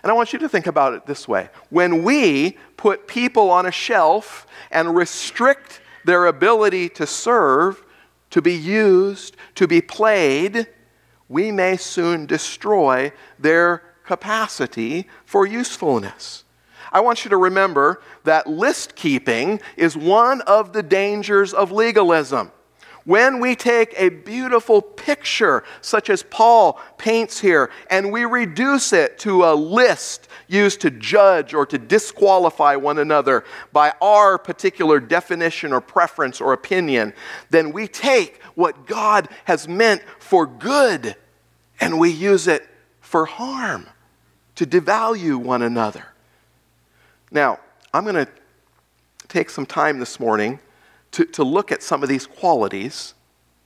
And 0.02 0.10
I 0.10 0.14
want 0.14 0.32
you 0.32 0.38
to 0.40 0.48
think 0.48 0.66
about 0.66 0.94
it 0.94 1.06
this 1.06 1.26
way 1.26 1.48
when 1.70 2.04
we 2.04 2.58
put 2.76 3.08
people 3.08 3.50
on 3.50 3.66
a 3.66 3.72
shelf 3.72 4.46
and 4.70 4.94
restrict 4.94 5.80
their 6.04 6.26
ability 6.26 6.90
to 6.90 7.06
serve, 7.06 7.82
to 8.34 8.42
be 8.42 8.52
used, 8.52 9.36
to 9.54 9.68
be 9.68 9.80
played, 9.80 10.66
we 11.28 11.52
may 11.52 11.76
soon 11.76 12.26
destroy 12.26 13.12
their 13.38 13.80
capacity 14.04 15.06
for 15.24 15.46
usefulness. 15.46 16.42
I 16.90 16.98
want 16.98 17.24
you 17.24 17.28
to 17.28 17.36
remember 17.36 18.02
that 18.24 18.48
list 18.48 18.96
keeping 18.96 19.60
is 19.76 19.96
one 19.96 20.40
of 20.40 20.72
the 20.72 20.82
dangers 20.82 21.54
of 21.54 21.70
legalism. 21.70 22.50
When 23.04 23.38
we 23.38 23.54
take 23.54 23.94
a 23.96 24.08
beautiful 24.08 24.82
picture, 24.82 25.62
such 25.80 26.10
as 26.10 26.24
Paul 26.24 26.80
paints 26.98 27.38
here, 27.38 27.70
and 27.88 28.10
we 28.10 28.24
reduce 28.24 28.92
it 28.92 29.16
to 29.20 29.44
a 29.44 29.54
list 29.54 30.26
used 30.54 30.80
to 30.82 30.90
judge 30.90 31.52
or 31.52 31.66
to 31.66 31.78
disqualify 31.78 32.76
one 32.76 32.98
another 32.98 33.44
by 33.72 33.92
our 34.00 34.38
particular 34.38 35.00
definition 35.00 35.72
or 35.72 35.80
preference 35.80 36.40
or 36.40 36.52
opinion, 36.52 37.12
then 37.50 37.72
we 37.72 37.88
take 37.88 38.40
what 38.54 38.86
God 38.86 39.28
has 39.44 39.68
meant 39.68 40.02
for 40.18 40.46
good 40.46 41.16
and 41.80 41.98
we 41.98 42.10
use 42.10 42.46
it 42.46 42.66
for 43.00 43.26
harm, 43.26 43.86
to 44.54 44.66
devalue 44.66 45.36
one 45.36 45.62
another. 45.62 46.06
Now, 47.30 47.58
I'm 47.92 48.04
going 48.04 48.14
to 48.26 48.28
take 49.28 49.50
some 49.50 49.66
time 49.66 49.98
this 49.98 50.18
morning 50.18 50.60
to, 51.12 51.24
to 51.26 51.44
look 51.44 51.70
at 51.72 51.82
some 51.82 52.02
of 52.02 52.08
these 52.08 52.26
qualities 52.26 53.14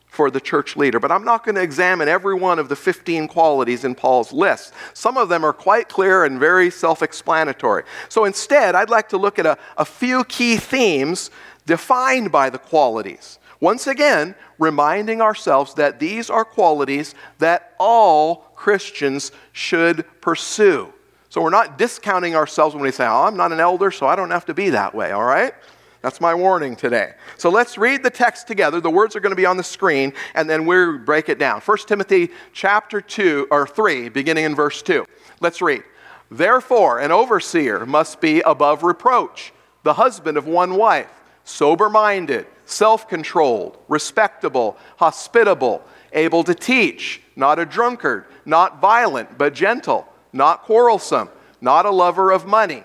for 0.08 0.30
the 0.30 0.40
church 0.40 0.76
leader. 0.76 0.98
But 0.98 1.12
I'm 1.12 1.24
not 1.24 1.44
going 1.44 1.54
to 1.54 1.62
examine 1.62 2.08
every 2.08 2.34
one 2.34 2.58
of 2.58 2.68
the 2.68 2.76
15 2.76 3.28
qualities 3.28 3.84
in 3.84 3.94
Paul's 3.94 4.32
list. 4.32 4.72
Some 4.94 5.16
of 5.16 5.28
them 5.28 5.44
are 5.44 5.52
quite 5.52 5.88
clear 5.88 6.24
and 6.24 6.38
very 6.38 6.70
self 6.70 7.02
explanatory. 7.02 7.84
So 8.08 8.24
instead, 8.24 8.74
I'd 8.74 8.90
like 8.90 9.08
to 9.10 9.18
look 9.18 9.38
at 9.38 9.46
a, 9.46 9.58
a 9.76 9.84
few 9.84 10.24
key 10.24 10.56
themes 10.56 11.30
defined 11.66 12.32
by 12.32 12.50
the 12.50 12.58
qualities. 12.58 13.38
Once 13.60 13.86
again, 13.86 14.34
reminding 14.58 15.20
ourselves 15.20 15.74
that 15.74 15.98
these 15.98 16.30
are 16.30 16.44
qualities 16.44 17.14
that 17.38 17.74
all 17.78 18.52
Christians 18.54 19.32
should 19.52 20.04
pursue. 20.20 20.92
So 21.28 21.42
we're 21.42 21.50
not 21.50 21.76
discounting 21.76 22.34
ourselves 22.34 22.74
when 22.74 22.82
we 22.82 22.90
say, 22.90 23.06
oh, 23.06 23.24
I'm 23.24 23.36
not 23.36 23.52
an 23.52 23.60
elder, 23.60 23.90
so 23.90 24.06
I 24.06 24.16
don't 24.16 24.30
have 24.30 24.46
to 24.46 24.54
be 24.54 24.70
that 24.70 24.94
way, 24.94 25.10
all 25.10 25.24
right? 25.24 25.52
That's 26.00 26.20
my 26.20 26.32
warning 26.32 26.76
today. 26.76 27.14
So 27.38 27.50
let's 27.50 27.76
read 27.76 28.04
the 28.04 28.10
text 28.10 28.46
together. 28.46 28.80
The 28.80 28.90
words 28.90 29.16
are 29.16 29.20
going 29.20 29.32
to 29.32 29.36
be 29.36 29.46
on 29.46 29.56
the 29.56 29.64
screen, 29.64 30.12
and 30.34 30.48
then 30.48 30.64
we'll 30.64 30.98
break 30.98 31.28
it 31.28 31.38
down. 31.38 31.60
1 31.60 31.78
Timothy 31.86 32.30
chapter 32.52 33.00
2 33.00 33.48
or 33.50 33.66
3, 33.66 34.08
beginning 34.08 34.44
in 34.44 34.54
verse 34.54 34.80
2. 34.82 35.04
Let's 35.40 35.60
read. 35.60 35.82
Therefore, 36.30 37.00
an 37.00 37.10
overseer 37.10 37.84
must 37.84 38.20
be 38.20 38.40
above 38.40 38.84
reproach, 38.84 39.52
the 39.82 39.94
husband 39.94 40.38
of 40.38 40.46
one 40.46 40.76
wife, 40.76 41.10
sober 41.42 41.88
minded, 41.88 42.46
self 42.64 43.08
controlled, 43.08 43.78
respectable, 43.88 44.76
hospitable, 44.98 45.82
able 46.12 46.44
to 46.44 46.54
teach, 46.54 47.22
not 47.34 47.58
a 47.58 47.66
drunkard, 47.66 48.26
not 48.44 48.80
violent, 48.80 49.36
but 49.36 49.52
gentle, 49.52 50.06
not 50.32 50.62
quarrelsome, 50.62 51.28
not 51.60 51.86
a 51.86 51.90
lover 51.90 52.30
of 52.30 52.46
money 52.46 52.84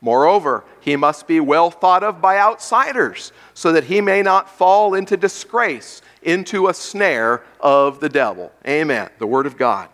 Moreover, 0.00 0.64
he 0.80 0.96
must 0.96 1.26
be 1.26 1.40
well 1.40 1.70
thought 1.70 2.02
of 2.02 2.20
by 2.20 2.38
outsiders, 2.38 3.32
so 3.52 3.72
that 3.72 3.84
he 3.84 4.00
may 4.00 4.22
not 4.22 4.48
fall 4.48 4.94
into 4.94 5.16
disgrace 5.16 6.00
into 6.22 6.68
a 6.68 6.74
snare 6.74 7.42
of 7.60 8.00
the 8.00 8.08
devil. 8.08 8.52
Amen. 8.66 9.10
The 9.18 9.26
Word 9.26 9.46
of 9.46 9.56
God. 9.56 9.88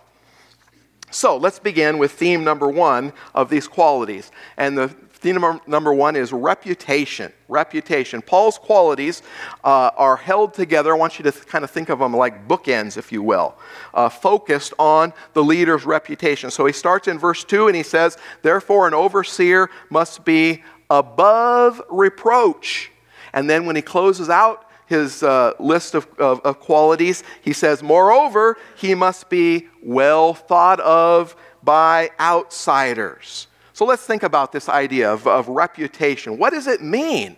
So 1.11 1.37
let's 1.37 1.59
begin 1.59 1.99
with 1.99 2.13
theme 2.13 2.45
number 2.45 2.69
one 2.69 3.13
of 3.35 3.49
these 3.49 3.69
qualities. 3.69 4.31
And 4.57 4.77
the 4.77 4.95
theme 5.27 5.41
number, 5.41 5.61
number 5.67 5.93
one 5.93 6.15
is 6.15 6.33
reputation. 6.33 7.33
Reputation. 7.49 8.23
Paul's 8.23 8.59
qualities 8.59 9.23
uh, 9.65 9.91
are 9.97 10.17
held 10.17 10.55
together. 10.55 10.95
I 10.95 10.97
want 10.97 11.19
you 11.19 11.25
to 11.25 11.33
th- 11.33 11.47
kind 11.47 11.65
of 11.65 11.71
think 11.71 11.89
of 11.89 11.99
them 11.99 12.15
like 12.15 12.47
bookends, 12.47 12.97
if 12.97 13.11
you 13.11 13.25
will, 13.25 13.57
uh, 13.93 14.09
focused 14.09 14.73
on 14.79 15.13
the 15.33 15.43
leader's 15.43 15.85
reputation. 15.85 16.53
So 16.53 16.65
he 16.65 16.73
starts 16.73 17.09
in 17.09 17.19
verse 17.19 17.43
2 17.43 17.67
and 17.67 17.75
he 17.75 17.83
says, 17.83 18.17
Therefore, 18.43 18.87
an 18.87 18.95
overseer 18.95 19.69
must 19.91 20.25
be 20.25 20.63
above 20.91 21.83
reproach. 21.91 22.93
And 23.33 23.51
then 23.51 23.67
when 23.67 23.75
he 23.75 23.83
closes 23.83 24.29
out 24.31 24.71
his 24.87 25.25
uh, 25.25 25.55
list 25.59 25.97
of, 25.97 26.07
of, 26.19 26.41
of 26.43 26.61
qualities, 26.61 27.25
he 27.43 27.53
says, 27.53 27.83
Moreover, 27.83 28.57
he 28.77 28.95
must 28.95 29.29
be 29.29 29.67
well 29.83 30.35
thought 30.35 30.79
of 30.79 31.35
by 31.65 32.11
outsiders. 32.21 33.49
So 33.77 33.85
let's 33.85 34.07
think 34.07 34.23
about 34.23 34.53
this 34.53 34.71
idea 34.71 35.13
of, 35.13 35.27
of 35.27 35.49
reputation. 35.49 36.39
What 36.39 36.55
does 36.55 36.67
it 36.67 36.83
mean 36.83 37.37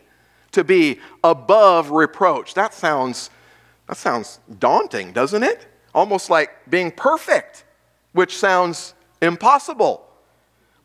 to 0.53 0.63
be 0.63 1.01
above 1.25 1.91
reproach? 1.91 2.55
That 2.55 2.73
sounds, 2.73 3.31
that 3.89 3.97
sounds 3.97 4.39
daunting, 4.61 5.11
doesn't 5.11 5.43
it? 5.43 5.67
Almost 5.97 6.31
like 6.31 6.51
being 6.71 6.93
perfect, 6.93 7.65
which 8.13 8.39
sounds 8.39 8.95
impossible. 9.21 10.09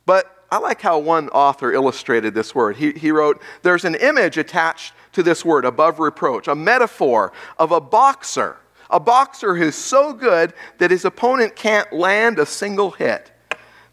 But 0.08 0.44
I 0.52 0.58
like 0.58 0.82
how 0.82 0.98
one 0.98 1.30
author 1.30 1.72
illustrated 1.72 2.34
this 2.34 2.56
word. 2.56 2.76
He, 2.78 2.94
he 2.94 3.12
wrote, 3.12 3.40
There's 3.62 3.86
an 3.86 3.94
image 3.94 4.40
attached 4.40 4.94
to 5.12 5.22
this 5.22 5.46
word, 5.46 5.66
above 5.66 6.00
reproach, 6.00 6.48
a 6.48 6.56
metaphor 6.56 7.32
of 7.60 7.72
a 7.72 7.80
boxer. 7.80 8.58
A 8.90 9.00
boxer 9.00 9.56
who's 9.56 9.76
so 9.76 10.14
good 10.14 10.56
that 10.80 10.90
his 10.90 11.06
opponent 11.06 11.56
can't 11.56 11.94
land 11.94 12.40
a 12.40 12.46
single 12.48 12.90
hit. 12.90 13.33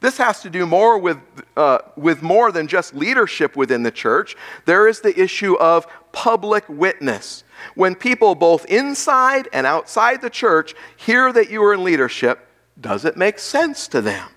This 0.00 0.16
has 0.16 0.40
to 0.42 0.50
do 0.50 0.66
more 0.66 0.98
with, 0.98 1.18
uh, 1.56 1.78
with 1.94 2.22
more 2.22 2.50
than 2.50 2.66
just 2.66 2.94
leadership 2.94 3.54
within 3.54 3.82
the 3.82 3.90
church. 3.90 4.34
There 4.64 4.88
is 4.88 5.00
the 5.00 5.18
issue 5.18 5.56
of 5.58 5.86
public 6.12 6.64
witness. 6.68 7.44
When 7.74 7.94
people 7.94 8.34
both 8.34 8.64
inside 8.64 9.48
and 9.52 9.66
outside 9.66 10.22
the 10.22 10.30
church 10.30 10.74
hear 10.96 11.32
that 11.32 11.50
you 11.50 11.62
are 11.62 11.74
in 11.74 11.84
leadership, 11.84 12.46
does 12.80 13.04
it 13.04 13.16
make 13.16 13.38
sense 13.38 13.88
to 13.88 14.00
them? 14.00 14.28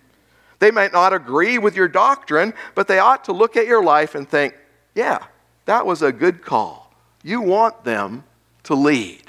They 0.59 0.71
might 0.71 0.91
not 0.91 1.13
agree 1.13 1.57
with 1.57 1.75
your 1.75 1.87
doctrine, 1.87 2.53
but 2.75 2.87
they 2.87 2.99
ought 2.99 3.23
to 3.25 3.33
look 3.33 3.55
at 3.55 3.65
your 3.65 3.83
life 3.83 4.15
and 4.15 4.27
think, 4.27 4.55
yeah, 4.95 5.19
that 5.65 5.85
was 5.85 6.01
a 6.01 6.11
good 6.11 6.41
call. 6.41 6.93
You 7.23 7.41
want 7.41 7.85
them 7.85 8.25
to 8.63 8.75
lead. 8.75 9.22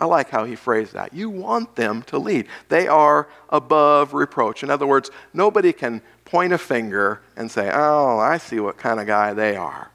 I 0.00 0.06
like 0.06 0.30
how 0.30 0.44
he 0.44 0.56
phrased 0.56 0.94
that. 0.94 1.12
You 1.12 1.28
want 1.28 1.76
them 1.76 2.02
to 2.04 2.18
lead. 2.18 2.48
They 2.70 2.88
are 2.88 3.28
above 3.50 4.14
reproach. 4.14 4.62
In 4.62 4.70
other 4.70 4.86
words, 4.86 5.10
nobody 5.34 5.74
can 5.74 6.00
point 6.24 6.54
a 6.54 6.58
finger 6.58 7.20
and 7.36 7.50
say, 7.50 7.70
oh, 7.72 8.18
I 8.18 8.38
see 8.38 8.60
what 8.60 8.78
kind 8.78 8.98
of 8.98 9.06
guy 9.06 9.34
they 9.34 9.56
are. 9.56 9.90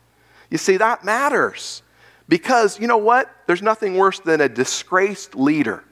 You 0.52 0.60
see, 0.60 0.78
that 0.78 1.04
matters. 1.04 1.82
Because 2.30 2.80
you 2.80 2.86
know 2.86 2.98
what? 2.98 3.32
There's 3.48 3.64
nothing 3.64 3.98
worse 3.98 4.20
than 4.20 4.42
a 4.42 4.50
disgraced 4.50 5.36
leader 5.36 5.84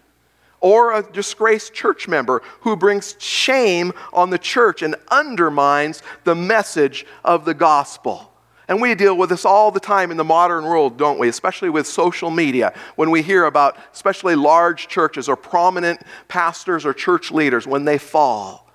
or 0.59 0.93
a 0.93 1.01
disgraced 1.01 1.73
church 1.73 2.07
member 2.07 2.41
who 2.61 2.75
brings 2.75 3.15
shame 3.19 3.93
on 4.13 4.29
the 4.29 4.37
church 4.37 4.83
and 4.83 4.95
undermines 5.09 6.03
the 6.23 6.35
message 6.35 7.05
of 7.25 7.45
the 7.45 7.53
gospel. 7.55 8.32
And 8.67 8.81
we 8.81 8.95
deal 8.95 9.17
with 9.17 9.29
this 9.29 9.45
all 9.45 9.71
the 9.71 9.79
time 9.79 10.09
in 10.09 10.17
the 10.17 10.23
modern 10.23 10.63
world, 10.63 10.97
don't 10.97 11.19
we? 11.19 11.27
Especially 11.27 11.69
with 11.69 11.85
social 11.85 12.31
media, 12.31 12.73
when 12.95 13.11
we 13.11 13.21
hear 13.21 13.45
about 13.45 13.77
especially 13.93 14.35
large 14.35 14.87
churches 14.87 15.27
or 15.27 15.35
prominent 15.35 16.01
pastors 16.27 16.85
or 16.85 16.93
church 16.93 17.31
leaders 17.31 17.67
when 17.67 17.85
they 17.85 17.97
fall. 17.97 18.69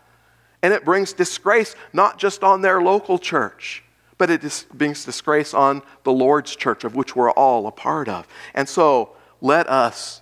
And 0.63 0.75
it 0.75 0.85
brings 0.85 1.13
disgrace 1.13 1.75
not 1.93 2.19
just 2.19 2.43
on 2.45 2.61
their 2.61 2.83
local 2.83 3.19
church, 3.19 3.83
but 4.19 4.29
it 4.31 4.67
brings 4.75 5.05
disgrace 5.05 5.55
on 5.55 5.83
the 6.03 6.13
Lord's 6.13 6.55
church, 6.55 6.85
of 6.85 6.95
which 6.95 7.15
we're 7.15 7.31
all 7.31 7.67
a 7.67 7.73
part 7.73 8.09
of. 8.09 8.27
And 8.55 8.69
so 8.69 9.11
let 9.41 9.69
us 9.69 10.21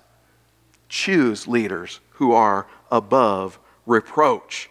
choose 0.89 1.49
leaders 1.49 2.01
who 2.11 2.33
are 2.33 2.67
above 2.91 3.59
reproach. 3.87 4.71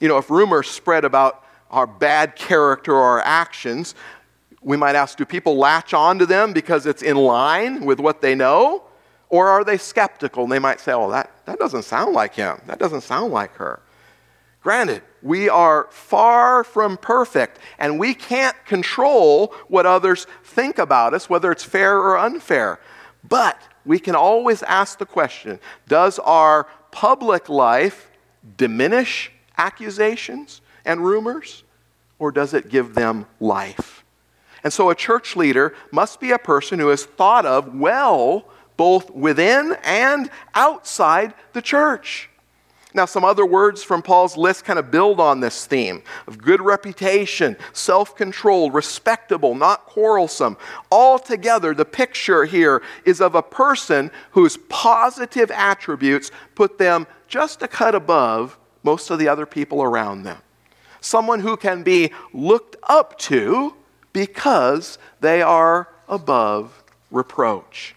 You 0.00 0.08
know, 0.08 0.18
if 0.18 0.30
rumors 0.30 0.70
spread 0.70 1.04
about 1.04 1.44
our 1.70 1.86
bad 1.86 2.36
character 2.36 2.92
or 2.92 3.02
our 3.02 3.20
actions, 3.20 3.94
we 4.62 4.76
might 4.76 4.94
ask 4.94 5.18
do 5.18 5.24
people 5.24 5.56
latch 5.56 5.92
on 5.92 6.18
to 6.18 6.26
them 6.26 6.52
because 6.52 6.86
it's 6.86 7.02
in 7.02 7.16
line 7.16 7.84
with 7.84 8.00
what 8.00 8.20
they 8.20 8.34
know? 8.34 8.84
Or 9.28 9.48
are 9.48 9.64
they 9.64 9.78
skeptical 9.78 10.44
and 10.44 10.52
they 10.52 10.58
might 10.58 10.78
say, 10.78 10.92
oh, 10.92 11.10
that, 11.10 11.30
that 11.46 11.58
doesn't 11.58 11.84
sound 11.84 12.14
like 12.14 12.34
him. 12.34 12.60
That 12.66 12.78
doesn't 12.78 13.00
sound 13.00 13.32
like 13.32 13.54
her. 13.54 13.80
Granted, 14.62 15.02
we 15.22 15.48
are 15.48 15.88
far 15.90 16.62
from 16.62 16.96
perfect 16.96 17.58
and 17.78 17.98
we 17.98 18.14
can't 18.14 18.56
control 18.64 19.54
what 19.68 19.86
others 19.86 20.26
think 20.44 20.78
about 20.78 21.14
us, 21.14 21.28
whether 21.28 21.50
it's 21.50 21.64
fair 21.64 21.96
or 21.96 22.18
unfair. 22.18 22.78
But 23.28 23.60
we 23.84 23.98
can 23.98 24.14
always 24.14 24.62
ask 24.62 24.98
the 24.98 25.06
question 25.06 25.58
Does 25.88 26.18
our 26.20 26.68
public 26.90 27.48
life 27.48 28.10
diminish 28.56 29.32
accusations 29.58 30.60
and 30.84 31.04
rumors, 31.04 31.64
or 32.18 32.30
does 32.30 32.54
it 32.54 32.68
give 32.68 32.94
them 32.94 33.26
life? 33.40 34.01
And 34.64 34.72
so 34.72 34.90
a 34.90 34.94
church 34.94 35.36
leader 35.36 35.74
must 35.90 36.20
be 36.20 36.30
a 36.30 36.38
person 36.38 36.78
who 36.78 36.90
is 36.90 37.04
thought 37.04 37.46
of 37.46 37.74
well 37.74 38.46
both 38.76 39.10
within 39.10 39.76
and 39.84 40.30
outside 40.54 41.34
the 41.52 41.62
church. 41.62 42.28
Now, 42.94 43.06
some 43.06 43.24
other 43.24 43.46
words 43.46 43.82
from 43.82 44.02
Paul's 44.02 44.36
list 44.36 44.66
kind 44.66 44.78
of 44.78 44.90
build 44.90 45.18
on 45.18 45.40
this 45.40 45.64
theme 45.64 46.02
of 46.26 46.36
good 46.36 46.60
reputation, 46.60 47.56
self 47.72 48.14
controlled, 48.14 48.74
respectable, 48.74 49.54
not 49.54 49.86
quarrelsome. 49.86 50.58
Altogether, 50.90 51.74
the 51.74 51.86
picture 51.86 52.44
here 52.44 52.82
is 53.06 53.22
of 53.22 53.34
a 53.34 53.42
person 53.42 54.10
whose 54.32 54.58
positive 54.68 55.50
attributes 55.50 56.30
put 56.54 56.76
them 56.76 57.06
just 57.28 57.62
a 57.62 57.68
cut 57.68 57.94
above 57.94 58.58
most 58.82 59.10
of 59.10 59.18
the 59.18 59.28
other 59.28 59.46
people 59.46 59.82
around 59.82 60.24
them. 60.24 60.38
Someone 61.00 61.40
who 61.40 61.56
can 61.56 61.82
be 61.82 62.12
looked 62.34 62.76
up 62.88 63.18
to 63.20 63.74
because 64.12 64.98
they 65.20 65.42
are 65.42 65.88
above 66.08 66.82
reproach. 67.10 67.94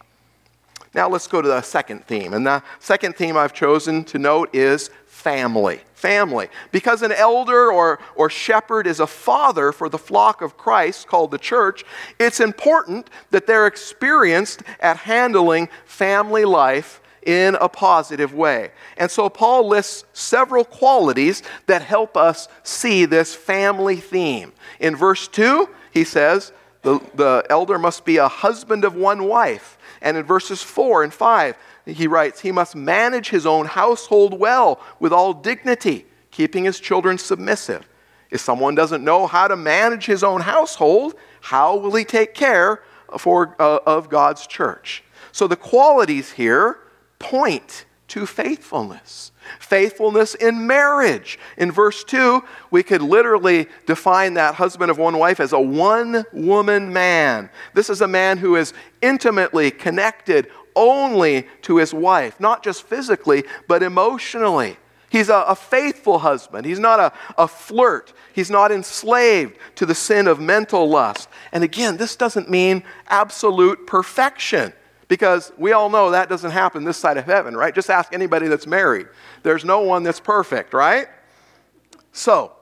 Now 0.93 1.09
let's 1.09 1.27
go 1.27 1.41
to 1.41 1.47
the 1.47 1.61
second 1.61 2.05
theme. 2.05 2.33
And 2.33 2.47
the 2.47 2.63
second 2.79 3.15
theme 3.15 3.35
I've 3.35 3.53
chosen 3.53 4.05
to 4.05 4.17
note 4.17 4.55
is 4.55 4.89
family. 5.05 5.81
Family. 5.93 6.47
Because 6.71 7.01
an 7.01 7.11
elder 7.11 7.71
or, 7.71 7.99
or 8.15 8.29
shepherd 8.29 8.87
is 8.87 9.01
a 9.01 9.07
father 9.07 9.73
for 9.73 9.89
the 9.89 9.97
flock 9.97 10.41
of 10.41 10.55
Christ 10.55 11.07
called 11.07 11.31
the 11.31 11.37
church, 11.37 11.83
it's 12.17 12.39
important 12.39 13.09
that 13.31 13.45
they're 13.45 13.67
experienced 13.67 14.63
at 14.79 14.97
handling 14.97 15.67
family 15.85 16.45
life 16.45 17.01
in 17.23 17.55
a 17.55 17.67
positive 17.67 18.33
way. 18.33 18.71
And 18.97 19.11
so 19.11 19.29
Paul 19.29 19.67
lists 19.67 20.05
several 20.13 20.63
qualities 20.63 21.43
that 21.65 21.81
help 21.81 22.15
us 22.15 22.47
see 22.63 23.05
this 23.05 23.35
family 23.35 23.97
theme. 23.97 24.53
In 24.79 24.95
verse 24.95 25.27
2, 25.27 25.67
he 25.95 26.03
says, 26.03 26.51
the, 26.83 26.99
the 27.15 27.43
elder 27.49 27.79
must 27.79 28.05
be 28.05 28.17
a 28.17 28.27
husband 28.27 28.85
of 28.85 28.93
one 28.93 29.23
wife 29.23 29.79
and 30.05 30.17
in 30.17 30.23
verses 30.23 30.61
4 30.61 31.03
and 31.03 31.13
5, 31.13 31.57
he 31.87 32.07
writes, 32.07 32.41
He 32.41 32.51
must 32.51 32.75
manage 32.75 33.29
his 33.29 33.45
own 33.45 33.65
household 33.65 34.39
well 34.39 34.79
with 34.99 35.11
all 35.11 35.33
dignity, 35.33 36.05
keeping 36.29 36.63
his 36.63 36.79
children 36.79 37.17
submissive. 37.17 37.87
If 38.29 38.39
someone 38.39 38.75
doesn't 38.75 39.03
know 39.03 39.25
how 39.25 39.47
to 39.47 39.55
manage 39.55 40.05
his 40.05 40.23
own 40.23 40.41
household, 40.41 41.15
how 41.41 41.75
will 41.77 41.95
he 41.95 42.05
take 42.05 42.35
care 42.35 42.83
for, 43.17 43.55
uh, 43.59 43.79
of 43.85 44.09
God's 44.09 44.45
church? 44.45 45.03
So 45.31 45.47
the 45.47 45.55
qualities 45.55 46.33
here 46.33 46.79
point 47.17 47.85
to 48.09 48.27
faithfulness. 48.27 49.31
Faithfulness 49.59 50.35
in 50.35 50.67
marriage. 50.67 51.39
In 51.57 51.71
verse 51.71 52.03
2, 52.03 52.43
we 52.71 52.83
could 52.83 53.01
literally 53.01 53.67
define 53.85 54.35
that 54.35 54.55
husband 54.55 54.91
of 54.91 54.97
one 54.97 55.17
wife 55.17 55.39
as 55.39 55.53
a 55.53 55.59
one 55.59 56.25
woman 56.31 56.91
man. 56.91 57.49
This 57.73 57.89
is 57.89 58.01
a 58.01 58.07
man 58.07 58.37
who 58.37 58.55
is 58.55 58.73
intimately 59.01 59.71
connected 59.71 60.47
only 60.75 61.47
to 61.63 61.77
his 61.77 61.93
wife, 61.93 62.39
not 62.39 62.63
just 62.63 62.83
physically, 62.83 63.43
but 63.67 63.81
emotionally. 63.81 64.77
He's 65.09 65.29
a, 65.29 65.45
a 65.47 65.55
faithful 65.55 66.19
husband. 66.19 66.65
He's 66.65 66.79
not 66.79 66.99
a, 66.99 67.13
a 67.37 67.47
flirt. 67.47 68.13
He's 68.33 68.51
not 68.51 68.71
enslaved 68.71 69.57
to 69.75 69.85
the 69.85 69.95
sin 69.95 70.27
of 70.27 70.39
mental 70.39 70.89
lust. 70.89 71.29
And 71.51 71.63
again, 71.63 71.97
this 71.97 72.15
doesn't 72.15 72.49
mean 72.49 72.83
absolute 73.07 73.87
perfection. 73.87 74.73
Because 75.07 75.51
we 75.57 75.71
all 75.71 75.89
know 75.89 76.11
that 76.11 76.29
doesn't 76.29 76.51
happen 76.51 76.83
this 76.83 76.97
side 76.97 77.17
of 77.17 77.25
heaven, 77.25 77.55
right? 77.55 77.73
Just 77.73 77.89
ask 77.89 78.13
anybody 78.13 78.47
that's 78.47 78.65
married. 78.65 79.07
There's 79.43 79.63
no 79.63 79.81
one 79.81 80.03
that's 80.03 80.19
perfect, 80.19 80.73
right? 80.73 81.07
So, 82.11 82.53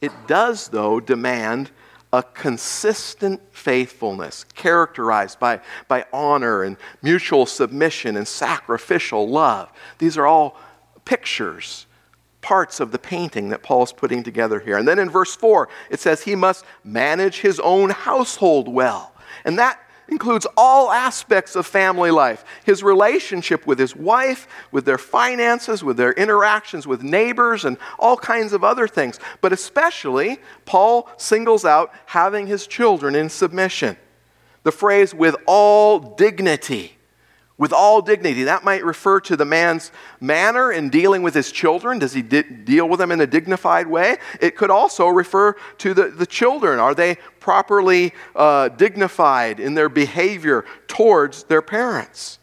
it 0.00 0.12
does, 0.26 0.68
though, 0.68 0.98
demand 1.00 1.70
a 2.12 2.22
consistent 2.22 3.40
faithfulness 3.50 4.44
characterized 4.54 5.40
by, 5.40 5.60
by 5.88 6.04
honor 6.12 6.62
and 6.62 6.76
mutual 7.02 7.44
submission 7.44 8.16
and 8.16 8.26
sacrificial 8.26 9.28
love. 9.28 9.72
These 9.98 10.16
are 10.16 10.26
all 10.26 10.56
pictures, 11.04 11.86
parts 12.40 12.78
of 12.78 12.92
the 12.92 12.98
painting 12.98 13.48
that 13.48 13.62
Paul's 13.62 13.92
putting 13.92 14.22
together 14.22 14.60
here. 14.60 14.76
And 14.78 14.86
then 14.86 14.98
in 14.98 15.10
verse 15.10 15.34
4, 15.34 15.68
it 15.90 15.98
says 15.98 16.22
he 16.22 16.36
must 16.36 16.64
manage 16.84 17.40
his 17.40 17.58
own 17.58 17.90
household 17.90 18.68
well. 18.68 19.12
And 19.44 19.58
that 19.58 19.80
includes 20.08 20.46
all 20.56 20.90
aspects 20.90 21.56
of 21.56 21.66
family 21.66 22.10
life 22.10 22.44
his 22.64 22.82
relationship 22.82 23.66
with 23.66 23.78
his 23.78 23.96
wife, 23.96 24.46
with 24.70 24.84
their 24.84 24.98
finances, 24.98 25.82
with 25.82 25.96
their 25.96 26.12
interactions 26.12 26.86
with 26.86 27.02
neighbors, 27.02 27.64
and 27.64 27.76
all 27.98 28.16
kinds 28.16 28.52
of 28.52 28.64
other 28.64 28.86
things. 28.88 29.18
But 29.40 29.52
especially, 29.52 30.38
Paul 30.64 31.08
singles 31.16 31.64
out 31.64 31.92
having 32.06 32.46
his 32.46 32.66
children 32.66 33.14
in 33.14 33.28
submission. 33.28 33.96
The 34.62 34.72
phrase, 34.72 35.14
with 35.14 35.36
all 35.46 35.98
dignity, 35.98 36.96
with 37.56 37.72
all 37.72 38.02
dignity. 38.02 38.44
That 38.44 38.64
might 38.64 38.84
refer 38.84 39.20
to 39.20 39.36
the 39.36 39.44
man's 39.44 39.92
manner 40.20 40.72
in 40.72 40.90
dealing 40.90 41.22
with 41.22 41.34
his 41.34 41.52
children. 41.52 41.98
Does 41.98 42.12
he 42.12 42.22
deal 42.22 42.88
with 42.88 42.98
them 42.98 43.12
in 43.12 43.20
a 43.20 43.26
dignified 43.26 43.86
way? 43.86 44.16
It 44.40 44.56
could 44.56 44.70
also 44.70 45.08
refer 45.08 45.52
to 45.78 45.94
the, 45.94 46.08
the 46.08 46.26
children. 46.26 46.80
Are 46.80 46.94
they 46.94 47.16
properly 47.38 48.12
uh, 48.34 48.70
dignified 48.70 49.60
in 49.60 49.74
their 49.74 49.88
behavior 49.88 50.64
towards 50.88 51.44
their 51.44 51.62
parents? 51.62 52.40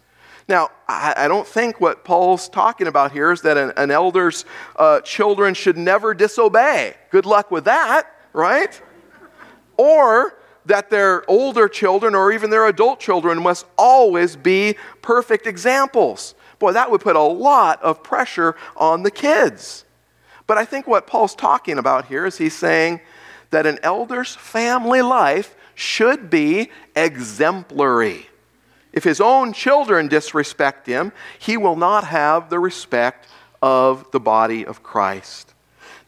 Now, 0.47 0.69
I, 0.87 1.13
I, 1.15 1.27
don't 1.27 1.47
think 1.47 1.79
what 1.79 2.03
Paul's 2.03 2.49
talking 2.49 2.87
about 2.87 3.11
here 3.11 3.31
is 3.31 3.41
that 3.41 3.57
an, 3.57 3.71
an 3.77 3.91
elder's 3.91 4.43
uh, 4.75 4.99
children 5.01 5.53
should 5.53 5.77
never 5.77 6.13
disobey. 6.13 6.95
Good 7.09 7.25
luck 7.25 7.51
with 7.51 7.65
that, 7.65 8.09
right? 8.33 8.81
Or 9.77 10.37
that 10.65 10.89
their 10.89 11.29
older 11.29 11.67
children 11.67 12.15
or 12.15 12.31
even 12.31 12.49
their 12.49 12.67
adult 12.67 12.99
children 12.99 13.41
must 13.41 13.65
always 13.77 14.35
be 14.35 14.75
perfect 15.01 15.47
examples. 15.47 16.35
Boy, 16.59 16.73
that 16.73 16.91
would 16.91 17.01
put 17.01 17.15
a 17.15 17.21
lot 17.21 17.81
of 17.81 18.03
pressure 18.03 18.55
on 18.75 19.03
the 19.03 19.11
kids. 19.11 19.85
But 20.45 20.57
I 20.57 20.65
think 20.65 20.85
what 20.85 21.07
Paul's 21.07 21.35
talking 21.35 21.77
about 21.77 22.05
here 22.05 22.25
is 22.25 22.37
he's 22.37 22.55
saying 22.55 23.01
that 23.49 23.65
an 23.65 23.79
elder's 23.83 24.35
family 24.35 25.01
life 25.01 25.55
should 25.75 26.29
be 26.29 26.69
exemplary. 26.95 28.27
If 28.93 29.03
his 29.03 29.21
own 29.21 29.53
children 29.53 30.07
disrespect 30.07 30.85
him, 30.85 31.11
he 31.39 31.57
will 31.57 31.75
not 31.75 32.05
have 32.05 32.49
the 32.49 32.59
respect 32.59 33.27
of 33.61 34.09
the 34.11 34.19
body 34.19 34.65
of 34.65 34.83
Christ. 34.83 35.53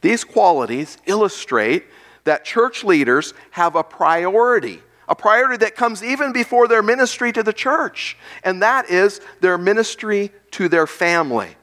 These 0.02 0.24
qualities 0.24 0.98
illustrate 1.06 1.86
that 2.24 2.46
church 2.46 2.84
leaders 2.84 3.34
have 3.52 3.76
a 3.76 3.84
priority, 3.84 4.82
a 5.08 5.16
priority 5.16 5.58
that 5.58 5.76
comes 5.76 6.04
even 6.04 6.32
before 6.32 6.68
their 6.68 6.84
ministry 6.84 7.32
to 7.32 7.44
the 7.44 7.54
church, 7.54 8.18
and 8.44 8.62
that 8.62 8.90
is 8.90 9.22
their 9.42 9.58
ministry 9.58 10.32
to 10.52 10.70
their 10.70 10.88
family. 10.88 11.56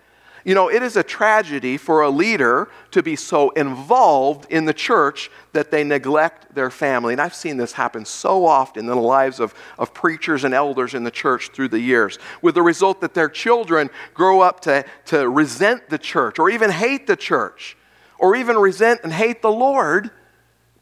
You 0.45 0.55
know, 0.55 0.71
it 0.71 0.83
is 0.83 0.97
a 0.97 1.03
tragedy 1.03 1.77
for 1.77 2.01
a 2.01 2.09
leader 2.09 2.69
to 2.93 3.03
be 3.03 3.15
so 3.15 3.51
involved 3.51 4.51
in 4.51 4.65
the 4.65 4.73
church 4.73 5.31
that 5.53 5.71
they 5.71 5.85
neglect 5.85 6.55
their 6.55 6.71
family. 6.71 7.13
And 7.13 7.21
I've 7.21 7.35
seen 7.35 7.59
this 7.59 7.73
happen 7.73 8.07
so 8.07 8.47
often 8.47 8.81
in 8.81 8.87
the 8.87 8.97
lives 8.97 9.39
of, 9.39 9.55
of 9.79 9.93
preachers 9.93 10.45
and 10.45 10.55
elders 10.55 10.95
in 10.95 11.05
the 11.05 11.11
church 11.11 11.51
through 11.51 11.69
the 11.69 11.81
years, 11.81 12.19
with 12.41 12.55
the 12.55 12.63
result 12.63 13.03
that 13.03 13.13
their 13.13 13.29
children 13.29 13.91
grow 14.15 14.41
up 14.41 14.61
to, 14.61 14.85
to 15.07 15.29
resent 15.29 15.91
the 15.91 15.99
church 15.99 16.39
or 16.39 16.49
even 16.49 16.71
hate 16.71 17.07
the 17.07 17.17
church 17.17 17.77
or 18.19 18.35
even 18.35 18.57
resent 18.57 19.01
and 19.05 19.13
hate 19.13 19.43
the 19.43 19.53
Lord 19.53 20.11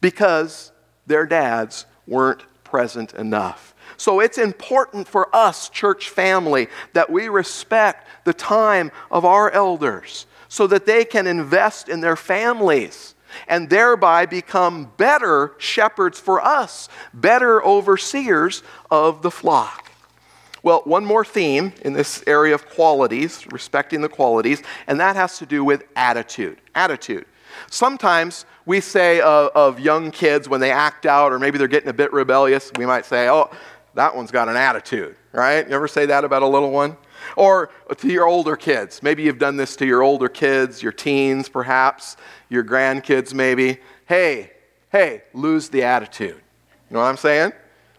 because 0.01 0.71
their 1.07 1.25
dads 1.25 1.85
weren't 2.07 2.43
present 2.63 3.13
enough. 3.13 3.73
So 3.97 4.19
it's 4.19 4.37
important 4.37 5.07
for 5.07 5.33
us, 5.35 5.69
church 5.69 6.09
family, 6.09 6.67
that 6.93 7.09
we 7.09 7.27
respect 7.27 8.07
the 8.23 8.33
time 8.33 8.91
of 9.11 9.25
our 9.25 9.51
elders 9.51 10.25
so 10.47 10.67
that 10.67 10.85
they 10.85 11.05
can 11.05 11.27
invest 11.27 11.89
in 11.89 12.01
their 12.01 12.15
families 12.15 13.15
and 13.47 13.69
thereby 13.69 14.25
become 14.25 14.91
better 14.97 15.53
shepherds 15.57 16.19
for 16.19 16.41
us, 16.41 16.89
better 17.13 17.63
overseers 17.63 18.63
of 18.89 19.21
the 19.21 19.31
flock. 19.31 19.91
Well, 20.61 20.81
one 20.83 21.05
more 21.05 21.23
theme 21.23 21.73
in 21.83 21.93
this 21.93 22.23
area 22.27 22.53
of 22.53 22.67
qualities, 22.69 23.45
respecting 23.51 24.01
the 24.01 24.09
qualities, 24.09 24.61
and 24.87 24.99
that 24.99 25.15
has 25.15 25.37
to 25.37 25.45
do 25.45 25.63
with 25.63 25.83
attitude. 25.95 26.59
Attitude. 26.75 27.25
Sometimes 27.69 28.45
we 28.65 28.81
say 28.81 29.21
of, 29.21 29.51
of 29.55 29.79
young 29.79 30.11
kids 30.11 30.47
when 30.47 30.61
they 30.61 30.71
act 30.71 31.05
out 31.05 31.31
or 31.31 31.39
maybe 31.39 31.57
they're 31.57 31.67
getting 31.67 31.89
a 31.89 31.93
bit 31.93 32.13
rebellious, 32.13 32.71
we 32.77 32.85
might 32.85 33.05
say, 33.05 33.29
oh, 33.29 33.49
that 33.95 34.15
one's 34.15 34.31
got 34.31 34.47
an 34.47 34.55
attitude, 34.55 35.15
right? 35.31 35.67
You 35.67 35.75
ever 35.75 35.87
say 35.87 36.05
that 36.05 36.23
about 36.23 36.41
a 36.41 36.47
little 36.47 36.71
one? 36.71 36.95
Or 37.35 37.69
to 37.97 38.07
your 38.07 38.27
older 38.27 38.55
kids. 38.55 39.03
Maybe 39.03 39.23
you've 39.23 39.39
done 39.39 39.57
this 39.57 39.75
to 39.77 39.85
your 39.85 40.03
older 40.03 40.29
kids, 40.29 40.81
your 40.81 40.91
teens 40.91 41.49
perhaps, 41.49 42.15
your 42.49 42.63
grandkids 42.63 43.33
maybe. 43.33 43.79
Hey, 44.05 44.51
hey, 44.91 45.23
lose 45.33 45.69
the 45.69 45.83
attitude. 45.83 46.41
You 46.89 46.93
know 46.93 46.99
what 46.99 47.07
I'm 47.07 47.17
saying? 47.17 47.53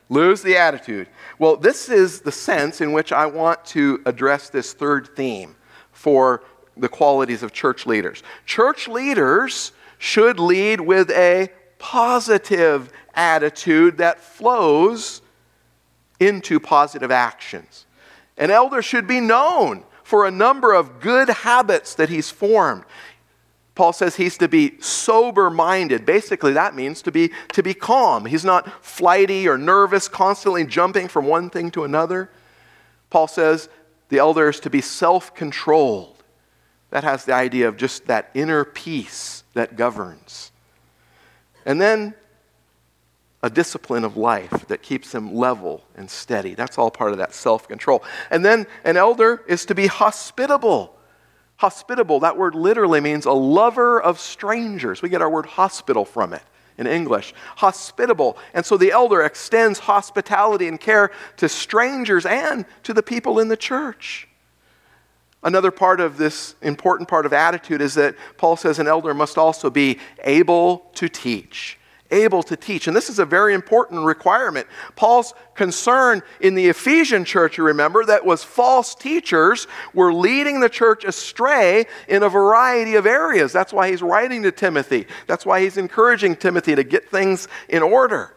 Lose 0.09 0.43
the 0.43 0.57
attitude. 0.57 1.09
Well, 1.39 1.57
this 1.57 1.89
is 1.89 2.21
the 2.21 2.33
sense 2.33 2.81
in 2.81 2.93
which 2.93 3.13
I 3.13 3.27
want 3.27 3.65
to 3.67 4.03
address 4.07 4.51
this 4.51 4.73
third 4.73 5.15
theme 5.15 5.55
for 5.93 6.43
the 6.77 6.89
qualities 6.89 7.43
of 7.43 7.53
church 7.53 7.87
leaders. 7.87 8.23
Church 8.47 8.89
leaders 8.89 9.73
should 9.99 10.39
lead 10.39 10.81
with 10.81 11.11
a 11.11 11.51
positive 11.79 12.91
attitude 13.15 13.99
that 13.99 14.21
flows 14.21 15.23
into 16.19 16.61
positive 16.61 17.11
actions. 17.11 17.87
An 18.37 18.51
elder 18.51 18.83
should 18.83 19.07
be 19.07 19.21
known 19.21 19.85
for 20.03 20.27
a 20.27 20.31
number 20.31 20.73
of 20.73 21.01
good 21.01 21.29
habits 21.29 21.95
that 21.95 22.09
he's 22.09 22.31
formed. 22.31 22.85
Paul 23.75 23.93
says 23.93 24.17
he's 24.17 24.37
to 24.39 24.49
be 24.49 24.79
sober 24.81 25.49
minded. 25.49 26.05
Basically, 26.05 26.53
that 26.53 26.75
means 26.75 27.01
to 27.03 27.13
be, 27.13 27.31
to 27.53 27.63
be 27.63 27.73
calm. 27.73 28.27
He's 28.27 28.45
not 28.45 28.85
flighty 28.85 29.49
or 29.49 29.57
nervous, 29.57 30.09
constantly 30.09 30.65
jumping 30.65 31.09
from 31.09 31.27
one 31.27 31.49
thing 31.49 31.71
to 31.71 31.85
another. 31.85 32.31
Paul 33.09 33.29
says 33.29 33.69
the 34.09 34.19
elder 34.19 34.49
is 34.49 34.61
to 34.61 34.71
be 34.71 34.81
self 34.81 35.35
controlled. 35.35 36.20
That 36.91 37.05
has 37.05 37.25
the 37.25 37.35
idea 37.35 37.69
of 37.69 37.77
just 37.77 38.07
that 38.07 38.31
inner 38.35 38.65
peace 38.65 39.45
that 39.55 39.77
governs. 39.77 40.53
And 41.65 41.81
then 41.81 42.15
a 43.43 43.51
discipline 43.51 44.05
of 44.05 44.17
life 44.17 44.67
that 44.69 44.83
keeps 44.83 45.15
him 45.15 45.35
level 45.35 45.83
and 45.97 46.11
steady. 46.11 46.55
That's 46.55 46.79
all 46.79 46.91
part 46.91 47.13
of 47.13 47.19
that 47.19 47.33
self 47.33 47.69
control. 47.69 48.05
And 48.31 48.45
then 48.45 48.67
an 48.85 48.97
elder 48.97 49.43
is 49.47 49.65
to 49.67 49.75
be 49.75 49.87
hospitable. 49.87 50.97
Hospitable, 51.57 52.21
that 52.21 52.37
word 52.39 52.55
literally 52.55 53.01
means 53.01 53.27
a 53.27 53.33
lover 53.33 54.01
of 54.01 54.19
strangers. 54.19 55.03
We 55.03 55.11
get 55.11 55.23
our 55.23 55.31
word 55.31 55.47
hospital 55.47 56.05
from 56.05 56.33
it 56.33 56.43
in 56.79 56.87
English. 56.87 57.35
Hospitable. 57.57 58.39
And 58.55 58.65
so 58.65 58.79
the 58.79 58.93
elder 58.93 59.23
extends 59.23 59.79
hospitality 59.79 60.69
and 60.69 60.81
care 60.81 61.11
to 61.37 61.49
strangers 61.49 62.25
and 62.25 62.65
to 62.85 62.95
the 62.95 63.03
people 63.03 63.39
in 63.39 63.49
the 63.49 63.57
church. 63.57 64.27
Another 65.43 65.71
part 65.71 66.01
of 66.01 66.19
this 66.19 66.55
important 66.61 67.09
part 67.09 67.25
of 67.25 67.33
attitude 67.33 67.81
is 67.81 67.95
that 67.95 68.15
Paul 68.37 68.57
says 68.57 68.79
an 68.79 68.87
elder 68.87 69.15
must 69.15 69.39
also 69.39 69.71
be 69.71 69.99
able 70.23 70.91
to 70.95 71.09
teach 71.09 71.79
able 72.11 72.43
to 72.45 72.57
teach. 72.57 72.87
And 72.87 72.97
this 72.97 73.09
is 73.09 73.19
a 73.19 73.25
very 73.25 73.55
important 73.55 74.05
requirement. 74.05 74.67
Paul's 74.97 75.35
concern 75.55 76.23
in 76.41 76.55
the 76.55 76.67
Ephesian 76.67 77.25
church, 77.25 77.59
you 77.59 77.65
remember, 77.65 78.05
that 78.05 78.25
was 78.25 78.43
false 78.43 78.95
teachers 78.95 79.67
were 79.95 80.13
leading 80.13 80.61
the 80.61 80.69
church 80.69 81.05
astray 81.05 81.87
in 82.09 82.23
a 82.23 82.29
variety 82.29 82.97
of 82.97 83.07
areas. 83.07 83.53
That's 83.53 83.73
why 83.73 83.91
he's 83.91 84.03
writing 84.03 84.43
to 84.43 84.53
Timothy. 84.53 85.07
That's 85.27 85.47
why 85.47 85.63
he's 85.63 85.77
encouraging 85.77 86.37
Timothy 86.37 86.75
to 86.75 86.85
get 86.85 87.11
things 87.11 87.49
in 87.69 87.83
order. 87.83 88.35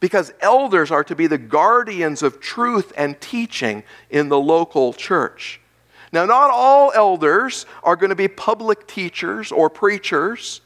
Because 0.00 0.32
elders 0.40 0.90
are 0.90 1.04
to 1.04 1.14
be 1.14 1.26
the 1.26 1.38
guardians 1.38 2.22
of 2.22 2.40
truth 2.40 2.92
and 2.96 3.20
teaching 3.20 3.84
in 4.10 4.28
the 4.28 4.38
local 4.38 4.92
church. 4.92 5.60
Now, 6.14 6.24
not 6.24 6.50
all 6.50 6.92
elders 6.94 7.66
are 7.82 7.96
going 7.96 8.10
to 8.10 8.16
be 8.16 8.28
public 8.28 8.86
teachers 8.86 9.52
or 9.52 9.68
preachers 9.68 10.62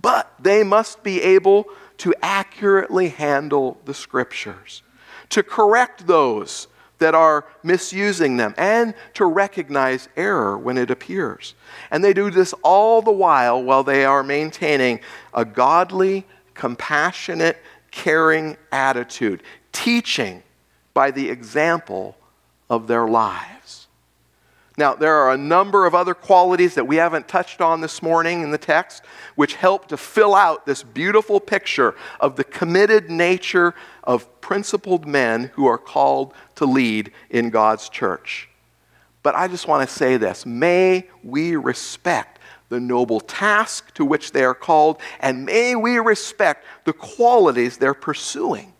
but 0.00 0.32
they 0.38 0.62
must 0.62 1.02
be 1.02 1.22
able 1.22 1.66
to 1.98 2.14
accurately 2.22 3.08
handle 3.08 3.78
the 3.84 3.94
scriptures, 3.94 4.82
to 5.30 5.42
correct 5.42 6.06
those 6.06 6.68
that 6.98 7.14
are 7.14 7.44
misusing 7.62 8.36
them, 8.36 8.54
and 8.56 8.94
to 9.14 9.24
recognize 9.26 10.08
error 10.16 10.56
when 10.56 10.78
it 10.78 10.90
appears. 10.90 11.54
And 11.90 12.02
they 12.02 12.12
do 12.12 12.30
this 12.30 12.54
all 12.62 13.02
the 13.02 13.12
while 13.12 13.62
while 13.62 13.82
they 13.82 14.04
are 14.04 14.22
maintaining 14.22 15.00
a 15.34 15.44
godly, 15.44 16.26
compassionate, 16.54 17.58
caring 17.90 18.56
attitude, 18.72 19.42
teaching 19.72 20.42
by 20.94 21.10
the 21.10 21.28
example 21.28 22.16
of 22.70 22.86
their 22.86 23.06
lives. 23.06 23.85
Now, 24.78 24.94
there 24.94 25.14
are 25.14 25.32
a 25.32 25.38
number 25.38 25.86
of 25.86 25.94
other 25.94 26.12
qualities 26.12 26.74
that 26.74 26.86
we 26.86 26.96
haven't 26.96 27.28
touched 27.28 27.62
on 27.62 27.80
this 27.80 28.02
morning 28.02 28.42
in 28.42 28.50
the 28.50 28.58
text, 28.58 29.02
which 29.34 29.54
help 29.54 29.88
to 29.88 29.96
fill 29.96 30.34
out 30.34 30.66
this 30.66 30.82
beautiful 30.82 31.40
picture 31.40 31.94
of 32.20 32.36
the 32.36 32.44
committed 32.44 33.08
nature 33.08 33.74
of 34.04 34.40
principled 34.42 35.06
men 35.06 35.50
who 35.54 35.66
are 35.66 35.78
called 35.78 36.34
to 36.56 36.66
lead 36.66 37.10
in 37.30 37.48
God's 37.48 37.88
church. 37.88 38.50
But 39.22 39.34
I 39.34 39.48
just 39.48 39.66
want 39.66 39.88
to 39.88 39.94
say 39.94 40.18
this 40.18 40.44
may 40.44 41.08
we 41.24 41.56
respect 41.56 42.38
the 42.68 42.78
noble 42.78 43.20
task 43.20 43.94
to 43.94 44.04
which 44.04 44.32
they 44.32 44.44
are 44.44 44.54
called, 44.54 45.00
and 45.20 45.46
may 45.46 45.74
we 45.74 45.98
respect 45.98 46.66
the 46.84 46.92
qualities 46.92 47.78
they're 47.78 47.94
pursuing 47.94 48.74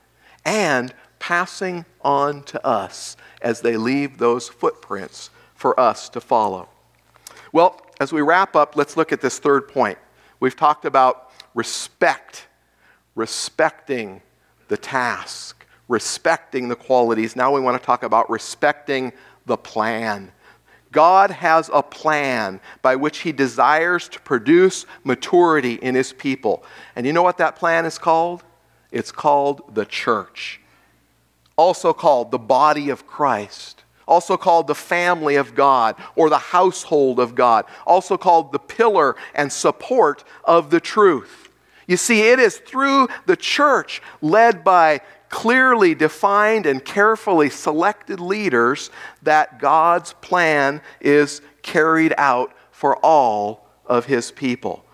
and 0.45 0.93
passing 1.19 1.87
on 2.03 2.43
to 2.43 2.65
us 2.67 3.17
as 3.41 3.63
they 3.63 3.79
leave 3.79 4.19
those 4.19 4.49
footprints 4.49 5.31
for 5.57 5.79
us 5.81 6.09
to 6.11 6.21
follow. 6.21 6.69
Well, 7.53 7.81
as 7.99 8.13
we 8.13 8.21
wrap 8.21 8.55
up, 8.55 8.77
let's 8.77 8.97
look 8.97 9.13
at 9.13 9.21
this 9.21 9.39
third 9.39 9.69
point. 9.69 9.99
We've 10.39 10.55
talked 10.55 10.85
about 10.85 11.31
respect, 11.55 12.47
respecting 13.15 14.21
the 14.69 14.77
task, 14.77 15.65
respecting 15.89 16.69
the 16.69 16.77
qualities. 16.77 17.35
Now 17.35 17.55
we 17.55 17.61
want 17.61 17.81
to 17.81 17.85
talk 17.85 18.03
about 18.03 18.29
respecting 18.29 19.13
the 19.47 19.57
plan. 19.57 20.33
God 20.93 21.31
has 21.31 21.71
a 21.73 21.83
plan 21.83 22.61
by 22.83 22.97
which 22.97 23.19
He 23.19 23.33
desires 23.33 24.09
to 24.11 24.21
produce 24.21 24.87
maturity 25.05 25.75
in 25.75 25.95
His 25.95 26.13
people. 26.13 26.65
And 26.95 27.07
you 27.07 27.13
know 27.13 27.23
what 27.23 27.39
that 27.39 27.57
plan 27.57 27.87
is 27.87 27.99
called? 27.99 28.45
It's 28.93 29.13
called 29.13 29.75
the 29.75 29.85
church, 29.85 30.61
also 31.57 31.93
called 31.93 32.31
the 32.31 32.39
body 32.39 32.91
of 32.91 33.07
Christ 33.07 33.76
also 34.07 34.37
called 34.37 34.67
the 34.67 34.75
family 34.75 35.37
of 35.37 35.55
God 35.55 35.97
or 36.15 36.31
the 36.31 36.39
household 36.39 37.19
of 37.19 37.35
God, 37.35 37.65
also 37.87 38.17
called 38.17 38.53
the 38.53 38.59
pillar 38.59 39.17
and 39.35 39.53
support 39.53 40.25
of 40.45 40.71
the 40.71 40.81
truth. 40.81 41.49
You 41.87 41.97
see, 41.97 42.29
it 42.29 42.39
is 42.39 42.59
through 42.59 43.09
the 43.27 43.37
church 43.37 44.03
led 44.21 44.65
by 44.65 45.01
clearly 45.29 45.95
defined 45.95 46.67
and 46.67 46.85
carefully 46.85 47.51
selected 47.51 48.21
leaders 48.21 48.91
that 49.23 49.59
God's 49.59 50.13
plan 50.15 50.81
is 51.01 51.43
carried 51.63 52.15
out 52.17 52.53
for 52.71 52.97
all 53.05 53.67
of 53.87 54.07
his 54.07 54.31
people. 54.31 54.85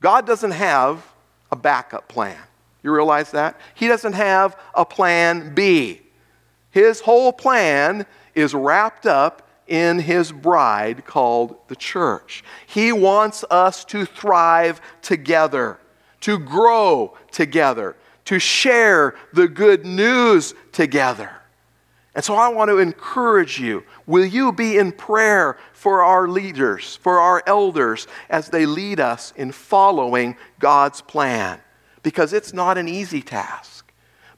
God 0.00 0.26
doesn't 0.26 0.52
have 0.52 1.06
a 1.50 1.56
backup 1.56 2.08
plan. 2.08 2.38
You 2.82 2.92
realize 2.92 3.30
that? 3.32 3.58
He 3.74 3.88
doesn't 3.88 4.14
have 4.14 4.58
a 4.74 4.84
plan 4.84 5.54
B. 5.54 6.00
His 6.70 7.00
whole 7.00 7.32
plan 7.32 8.06
is 8.40 8.54
wrapped 8.54 9.06
up 9.06 9.48
in 9.66 10.00
his 10.00 10.32
bride 10.32 11.04
called 11.06 11.56
the 11.68 11.76
church. 11.76 12.42
He 12.66 12.92
wants 12.92 13.44
us 13.50 13.84
to 13.86 14.04
thrive 14.04 14.80
together, 15.00 15.78
to 16.22 16.38
grow 16.38 17.16
together, 17.30 17.96
to 18.24 18.38
share 18.38 19.16
the 19.32 19.48
good 19.48 19.86
news 19.86 20.54
together. 20.72 21.30
And 22.14 22.24
so 22.24 22.34
I 22.34 22.48
want 22.48 22.70
to 22.70 22.78
encourage 22.78 23.60
you 23.60 23.84
will 24.06 24.24
you 24.24 24.52
be 24.52 24.76
in 24.76 24.90
prayer 24.90 25.56
for 25.72 26.02
our 26.02 26.26
leaders, 26.26 26.96
for 26.96 27.20
our 27.20 27.42
elders, 27.46 28.08
as 28.28 28.48
they 28.48 28.66
lead 28.66 28.98
us 28.98 29.32
in 29.36 29.52
following 29.52 30.36
God's 30.58 31.00
plan? 31.00 31.60
Because 32.02 32.32
it's 32.32 32.52
not 32.52 32.76
an 32.76 32.88
easy 32.88 33.22
task, 33.22 33.92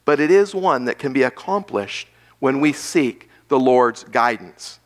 but 0.05 0.19
it 0.19 0.29
is 0.29 0.53
one 0.53 0.85
that 0.85 0.99
can 0.99 1.11
be 1.11 1.23
accomplished 1.23 2.07
when 2.39 2.59
we 2.59 2.71
seek 2.71 3.29
the 3.53 3.59
Lord's 3.59 4.03
guidance. 4.05 4.79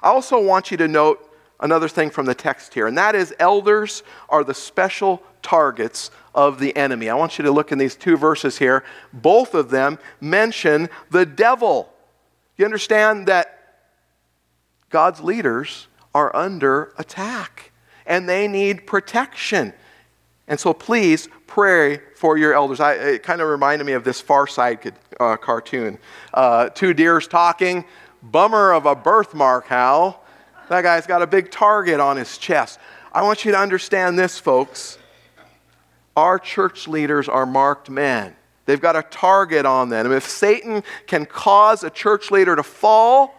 I 0.00 0.10
also 0.10 0.40
want 0.40 0.70
you 0.70 0.76
to 0.76 0.86
note 0.86 1.18
another 1.58 1.88
thing 1.88 2.10
from 2.10 2.26
the 2.26 2.34
text 2.34 2.72
here, 2.72 2.86
and 2.86 2.96
that 2.96 3.16
is 3.16 3.34
elders 3.40 4.04
are 4.28 4.44
the 4.44 4.54
special 4.54 5.20
targets 5.42 6.12
of 6.32 6.60
the 6.60 6.76
enemy. 6.76 7.08
I 7.10 7.16
want 7.16 7.38
you 7.38 7.44
to 7.44 7.50
look 7.50 7.72
in 7.72 7.78
these 7.78 7.96
two 7.96 8.16
verses 8.16 8.56
here. 8.56 8.84
Both 9.12 9.52
of 9.52 9.70
them 9.70 9.98
mention 10.20 10.90
the 11.10 11.26
devil. 11.26 11.92
You 12.56 12.64
understand 12.66 13.26
that 13.26 13.48
God's 14.90 15.20
leaders 15.20 15.88
are 16.14 16.34
under 16.36 16.92
attack 16.98 17.72
and 18.06 18.28
they 18.28 18.46
need 18.46 18.86
protection. 18.86 19.72
And 20.46 20.60
so 20.60 20.72
please 20.72 21.28
pray 21.48 21.98
for 22.14 22.38
your 22.38 22.54
elders. 22.54 22.78
I, 22.78 22.92
it 22.92 23.22
kind 23.24 23.40
of 23.40 23.48
reminded 23.48 23.84
me 23.84 23.94
of 23.94 24.04
this 24.04 24.20
Far 24.20 24.46
Side 24.46 24.92
uh, 25.18 25.36
cartoon. 25.36 25.98
Uh, 26.32 26.68
two 26.68 26.94
deers 26.94 27.26
talking. 27.26 27.84
Bummer 28.24 28.72
of 28.72 28.86
a 28.86 28.94
birthmark, 28.94 29.66
Hal. 29.66 30.22
That 30.68 30.82
guy's 30.82 31.06
got 31.06 31.20
a 31.20 31.26
big 31.26 31.50
target 31.50 32.00
on 32.00 32.16
his 32.16 32.38
chest. 32.38 32.78
I 33.12 33.22
want 33.22 33.44
you 33.44 33.52
to 33.52 33.58
understand 33.58 34.18
this, 34.18 34.38
folks. 34.38 34.98
Our 36.16 36.38
church 36.38 36.88
leaders 36.88 37.28
are 37.28 37.44
marked 37.44 37.90
men. 37.90 38.34
They've 38.66 38.80
got 38.80 38.96
a 38.96 39.02
target 39.02 39.66
on 39.66 39.90
them. 39.90 40.06
And 40.06 40.14
if 40.14 40.26
Satan 40.26 40.82
can 41.06 41.26
cause 41.26 41.84
a 41.84 41.90
church 41.90 42.30
leader 42.30 42.56
to 42.56 42.62
fall, 42.62 43.34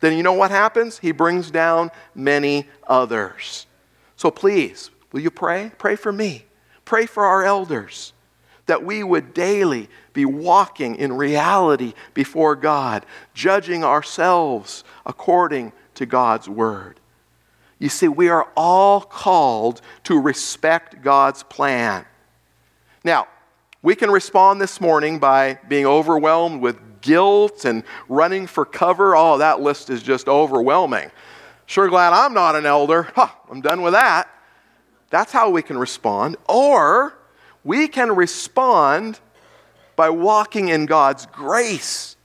then 0.00 0.16
you 0.16 0.22
know 0.22 0.34
what 0.34 0.50
happens? 0.50 0.98
He 0.98 1.10
brings 1.10 1.50
down 1.50 1.90
many 2.14 2.68
others. 2.86 3.66
So 4.16 4.30
please, 4.30 4.90
will 5.10 5.20
you 5.20 5.30
pray? 5.30 5.72
Pray 5.78 5.96
for 5.96 6.12
me. 6.12 6.44
Pray 6.84 7.06
for 7.06 7.24
our 7.24 7.44
elders 7.44 8.12
that 8.66 8.84
we 8.84 9.02
would 9.02 9.32
daily 9.32 9.88
be 10.18 10.24
walking 10.24 10.96
in 10.96 11.12
reality 11.12 11.94
before 12.12 12.56
God, 12.56 13.06
judging 13.34 13.84
ourselves 13.84 14.82
according 15.06 15.72
to 15.94 16.06
God's 16.06 16.48
word. 16.48 16.98
You 17.78 17.88
see, 17.88 18.08
we 18.08 18.28
are 18.28 18.48
all 18.56 19.00
called 19.00 19.80
to 20.02 20.20
respect 20.20 21.02
God's 21.02 21.44
plan. 21.44 22.04
Now, 23.04 23.28
we 23.80 23.94
can 23.94 24.10
respond 24.10 24.60
this 24.60 24.80
morning 24.80 25.20
by 25.20 25.60
being 25.68 25.86
overwhelmed 25.86 26.60
with 26.60 27.00
guilt 27.00 27.64
and 27.64 27.84
running 28.08 28.48
for 28.48 28.64
cover. 28.64 29.14
Oh, 29.14 29.38
that 29.38 29.60
list 29.60 29.88
is 29.88 30.02
just 30.02 30.26
overwhelming. 30.26 31.12
Sure 31.66 31.88
glad 31.88 32.12
I'm 32.12 32.34
not 32.34 32.56
an 32.56 32.66
elder. 32.66 33.04
Huh, 33.14 33.28
I'm 33.48 33.60
done 33.60 33.82
with 33.82 33.92
that. 33.92 34.28
That's 35.10 35.30
how 35.30 35.50
we 35.50 35.62
can 35.62 35.78
respond. 35.78 36.36
Or 36.48 37.16
we 37.62 37.86
can 37.86 38.10
respond 38.16 39.20
by 39.98 40.08
walking 40.08 40.68
in 40.68 40.86
God's 40.86 41.26
grace 41.26 42.16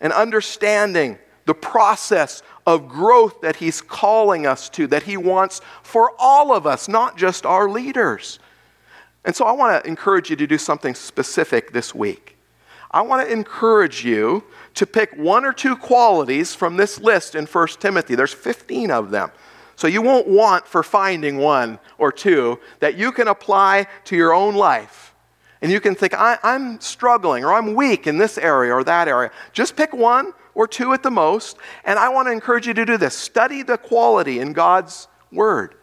and 0.00 0.12
understanding 0.12 1.18
the 1.44 1.52
process 1.52 2.44
of 2.64 2.88
growth 2.88 3.40
that 3.40 3.56
He's 3.56 3.80
calling 3.82 4.46
us 4.46 4.68
to, 4.68 4.86
that 4.86 5.02
He 5.02 5.16
wants 5.16 5.60
for 5.82 6.12
all 6.16 6.54
of 6.54 6.64
us, 6.64 6.86
not 6.86 7.18
just 7.18 7.44
our 7.44 7.68
leaders. 7.68 8.38
And 9.24 9.34
so 9.34 9.46
I 9.46 9.50
want 9.50 9.82
to 9.82 9.90
encourage 9.90 10.30
you 10.30 10.36
to 10.36 10.46
do 10.46 10.58
something 10.58 10.94
specific 10.94 11.72
this 11.72 11.92
week. 11.92 12.36
I 12.92 13.00
want 13.00 13.26
to 13.26 13.32
encourage 13.32 14.04
you 14.04 14.44
to 14.74 14.86
pick 14.86 15.12
one 15.16 15.44
or 15.44 15.52
two 15.52 15.74
qualities 15.74 16.54
from 16.54 16.76
this 16.76 17.00
list 17.00 17.34
in 17.34 17.46
1 17.46 17.68
Timothy. 17.80 18.14
There's 18.14 18.32
15 18.32 18.92
of 18.92 19.10
them. 19.10 19.32
So 19.74 19.88
you 19.88 20.02
won't 20.02 20.28
want 20.28 20.68
for 20.68 20.84
finding 20.84 21.38
one 21.38 21.80
or 21.98 22.12
two 22.12 22.60
that 22.78 22.94
you 22.94 23.10
can 23.10 23.26
apply 23.26 23.88
to 24.04 24.14
your 24.14 24.32
own 24.32 24.54
life. 24.54 25.05
And 25.66 25.72
you 25.72 25.80
can 25.80 25.96
think, 25.96 26.14
I, 26.14 26.38
am 26.44 26.80
struggling 26.80 27.44
or 27.44 27.52
I'm 27.52 27.74
weak 27.74 28.06
in 28.06 28.18
this 28.18 28.38
area 28.38 28.72
or 28.72 28.84
that 28.84 29.08
area. 29.08 29.32
Just 29.52 29.74
pick 29.74 29.92
one 29.92 30.32
or 30.54 30.68
two 30.68 30.92
at 30.92 31.02
the 31.02 31.10
most. 31.10 31.56
And 31.84 31.98
I 31.98 32.08
want 32.08 32.28
to 32.28 32.30
encourage 32.30 32.68
you 32.68 32.74
to 32.74 32.84
do 32.84 32.96
this 32.96 33.16
study 33.16 33.64
the 33.64 33.76
quality 33.76 34.38
in 34.38 34.52
God's 34.52 35.08
Word. 35.32 35.74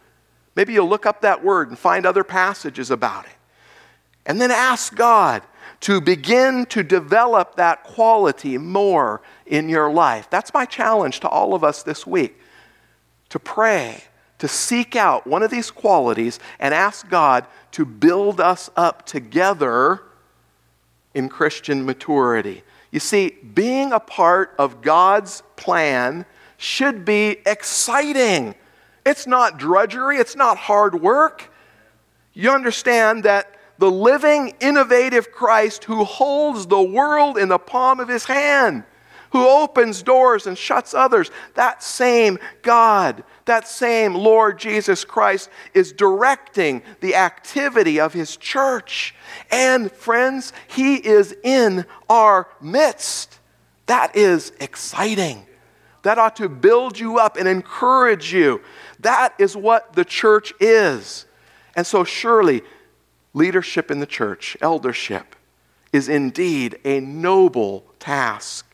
Maybe 0.56 0.72
you'll 0.72 0.88
look 0.88 1.04
up 1.04 1.20
that 1.20 1.44
word 1.44 1.68
and 1.68 1.78
find 1.78 2.06
other 2.06 2.24
passages 2.24 2.90
about 2.90 3.26
it. 3.26 3.32
And 4.24 4.40
then 4.40 4.50
ask 4.50 4.94
God 4.94 5.42
to 5.80 6.00
begin 6.00 6.64
to 6.70 6.82
develop 6.82 7.56
that 7.56 7.84
quality 7.84 8.56
more 8.56 9.20
in 9.44 9.68
your 9.68 9.92
life. 9.92 10.30
That's 10.30 10.54
my 10.54 10.64
challenge 10.64 11.20
to 11.20 11.28
all 11.28 11.52
of 11.52 11.62
us 11.62 11.82
this 11.82 12.06
week 12.06 12.40
to 13.28 13.38
pray, 13.38 14.04
to 14.38 14.48
seek 14.48 14.96
out 14.96 15.26
one 15.26 15.42
of 15.42 15.50
these 15.50 15.70
qualities 15.70 16.40
and 16.58 16.72
ask 16.72 17.06
God 17.10 17.46
to 17.74 17.84
build 17.84 18.40
us 18.40 18.70
up 18.76 19.04
together 19.04 20.00
in 21.12 21.28
Christian 21.28 21.84
maturity. 21.84 22.62
You 22.92 23.00
see, 23.00 23.30
being 23.30 23.92
a 23.92 23.98
part 23.98 24.54
of 24.60 24.80
God's 24.80 25.42
plan 25.56 26.24
should 26.56 27.04
be 27.04 27.38
exciting. 27.44 28.54
It's 29.04 29.26
not 29.26 29.58
drudgery, 29.58 30.18
it's 30.18 30.36
not 30.36 30.56
hard 30.56 31.02
work. 31.02 31.50
You 32.32 32.52
understand 32.52 33.24
that 33.24 33.58
the 33.78 33.90
living, 33.90 34.54
innovative 34.60 35.32
Christ 35.32 35.82
who 35.82 36.04
holds 36.04 36.68
the 36.68 36.80
world 36.80 37.36
in 37.36 37.48
the 37.48 37.58
palm 37.58 37.98
of 37.98 38.06
his 38.06 38.24
hand, 38.24 38.84
who 39.32 39.48
opens 39.48 40.04
doors 40.04 40.46
and 40.46 40.56
shuts 40.56 40.94
others, 40.94 41.32
that 41.54 41.82
same 41.82 42.38
God, 42.62 43.24
that 43.46 43.68
same 43.68 44.14
Lord 44.14 44.58
Jesus 44.58 45.04
Christ 45.04 45.50
is 45.74 45.92
directing 45.92 46.82
the 47.00 47.14
activity 47.14 48.00
of 48.00 48.12
his 48.12 48.36
church. 48.36 49.14
And 49.50 49.92
friends, 49.92 50.52
he 50.66 50.96
is 50.96 51.36
in 51.42 51.84
our 52.08 52.48
midst. 52.60 53.38
That 53.86 54.16
is 54.16 54.52
exciting. 54.60 55.46
That 56.02 56.18
ought 56.18 56.36
to 56.36 56.48
build 56.48 56.98
you 56.98 57.18
up 57.18 57.36
and 57.36 57.46
encourage 57.46 58.32
you. 58.32 58.62
That 59.00 59.34
is 59.38 59.56
what 59.56 59.92
the 59.94 60.04
church 60.04 60.52
is. 60.60 61.26
And 61.76 61.86
so, 61.86 62.04
surely, 62.04 62.62
leadership 63.34 63.90
in 63.90 64.00
the 64.00 64.06
church, 64.06 64.56
eldership, 64.60 65.36
is 65.92 66.08
indeed 66.08 66.78
a 66.84 67.00
noble 67.00 67.84
task. 67.98 68.66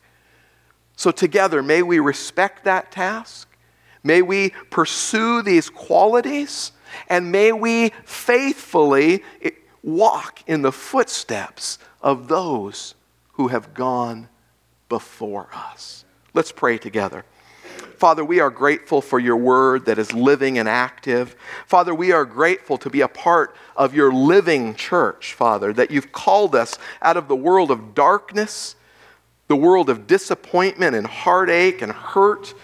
So, 0.96 1.10
together, 1.10 1.62
may 1.62 1.82
we 1.82 1.98
respect 1.98 2.64
that 2.64 2.92
task. 2.92 3.49
May 4.02 4.22
we 4.22 4.50
pursue 4.70 5.42
these 5.42 5.70
qualities. 5.70 6.72
And 7.08 7.30
may 7.30 7.52
we 7.52 7.90
faithfully 8.04 9.22
walk 9.82 10.42
in 10.46 10.62
the 10.62 10.72
footsteps 10.72 11.78
of 12.02 12.28
those 12.28 12.94
who 13.32 13.48
have 13.48 13.74
gone 13.74 14.28
before 14.88 15.48
us. 15.54 16.04
Let's 16.34 16.52
pray 16.52 16.78
together. 16.78 17.24
Father, 17.96 18.24
we 18.24 18.40
are 18.40 18.50
grateful 18.50 19.02
for 19.02 19.18
your 19.18 19.36
word 19.36 19.84
that 19.84 19.98
is 19.98 20.12
living 20.12 20.58
and 20.58 20.68
active. 20.68 21.36
Father, 21.66 21.94
we 21.94 22.12
are 22.12 22.24
grateful 22.24 22.78
to 22.78 22.88
be 22.88 23.02
a 23.02 23.08
part 23.08 23.54
of 23.76 23.94
your 23.94 24.12
living 24.12 24.74
church, 24.74 25.34
Father, 25.34 25.72
that 25.74 25.90
you've 25.90 26.10
called 26.10 26.54
us 26.54 26.78
out 27.02 27.18
of 27.18 27.28
the 27.28 27.36
world 27.36 27.70
of 27.70 27.94
darkness, 27.94 28.74
the 29.48 29.56
world 29.56 29.90
of 29.90 30.06
disappointment 30.06 30.96
and 30.96 31.06
heartache 31.06 31.82
and 31.82 31.92
hurt, 31.92 32.54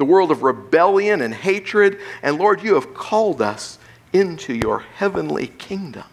the 0.00 0.06
world 0.06 0.30
of 0.30 0.42
rebellion 0.42 1.20
and 1.20 1.34
hatred. 1.34 1.98
And 2.22 2.38
Lord, 2.38 2.62
you 2.62 2.74
have 2.74 2.94
called 2.94 3.42
us 3.42 3.78
into 4.14 4.54
your 4.54 4.78
heavenly 4.78 5.48
kingdom 5.48 6.06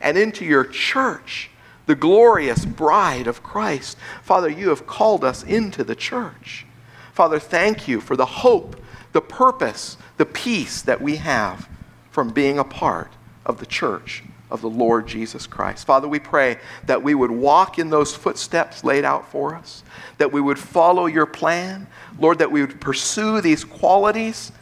and 0.00 0.18
into 0.18 0.44
your 0.44 0.64
church, 0.64 1.48
the 1.86 1.94
glorious 1.94 2.64
bride 2.64 3.28
of 3.28 3.44
Christ. 3.44 3.96
Father, 4.24 4.48
you 4.48 4.70
have 4.70 4.88
called 4.88 5.22
us 5.22 5.44
into 5.44 5.84
the 5.84 5.94
church. 5.94 6.66
Father, 7.12 7.38
thank 7.38 7.86
you 7.86 8.00
for 8.00 8.16
the 8.16 8.26
hope, 8.26 8.74
the 9.12 9.20
purpose, 9.20 9.96
the 10.16 10.26
peace 10.26 10.82
that 10.82 11.00
we 11.00 11.16
have 11.18 11.68
from 12.10 12.30
being 12.30 12.58
a 12.58 12.64
part 12.64 13.12
of 13.46 13.60
the 13.60 13.66
church 13.66 14.24
of 14.50 14.60
the 14.60 14.70
Lord 14.70 15.06
Jesus 15.06 15.46
Christ. 15.46 15.86
Father, 15.86 16.08
we 16.08 16.18
pray 16.18 16.58
that 16.86 17.02
we 17.02 17.14
would 17.14 17.30
walk 17.30 17.78
in 17.78 17.90
those 17.90 18.14
footsteps 18.14 18.84
laid 18.84 19.04
out 19.04 19.30
for 19.30 19.54
us, 19.54 19.82
that 20.18 20.32
we 20.32 20.40
would 20.40 20.58
follow 20.58 21.06
your 21.06 21.26
plan, 21.26 21.86
Lord, 22.18 22.38
that 22.38 22.50
we 22.50 22.60
would 22.60 22.80
pursue 22.80 23.40
these 23.40 23.64
qualities, 23.64 24.52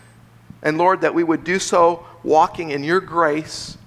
and 0.62 0.78
Lord, 0.78 1.02
that 1.02 1.14
we 1.14 1.22
would 1.22 1.44
do 1.44 1.58
so 1.58 2.04
walking 2.24 2.70
in 2.70 2.82
your 2.82 3.00
grace 3.00 3.78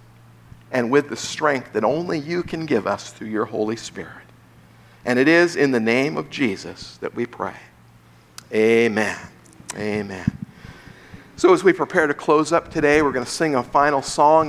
and 0.71 0.89
with 0.91 1.09
the 1.09 1.17
strength 1.17 1.73
that 1.73 1.83
only 1.83 2.19
you 2.19 2.43
can 2.43 2.65
give 2.65 2.87
us 2.87 3.11
through 3.11 3.27
your 3.27 3.45
Holy 3.45 3.75
Spirit. 3.75 4.13
And 5.03 5.17
it 5.17 5.27
is 5.27 5.55
in 5.55 5.71
the 5.71 5.79
name 5.79 6.17
of 6.17 6.29
Jesus 6.29 6.97
that 6.97 7.15
we 7.15 7.25
pray. 7.25 7.55
Amen. 8.53 9.17
Amen. 9.75 10.37
So, 11.35 11.53
as 11.53 11.63
we 11.63 11.71
prepare 11.71 12.05
to 12.07 12.13
close 12.13 12.51
up 12.51 12.69
today, 12.69 13.01
we're 13.01 13.11
going 13.11 13.25
to 13.25 13.31
sing 13.31 13.55
a 13.55 13.63
final 13.63 14.01
song. 14.01 14.47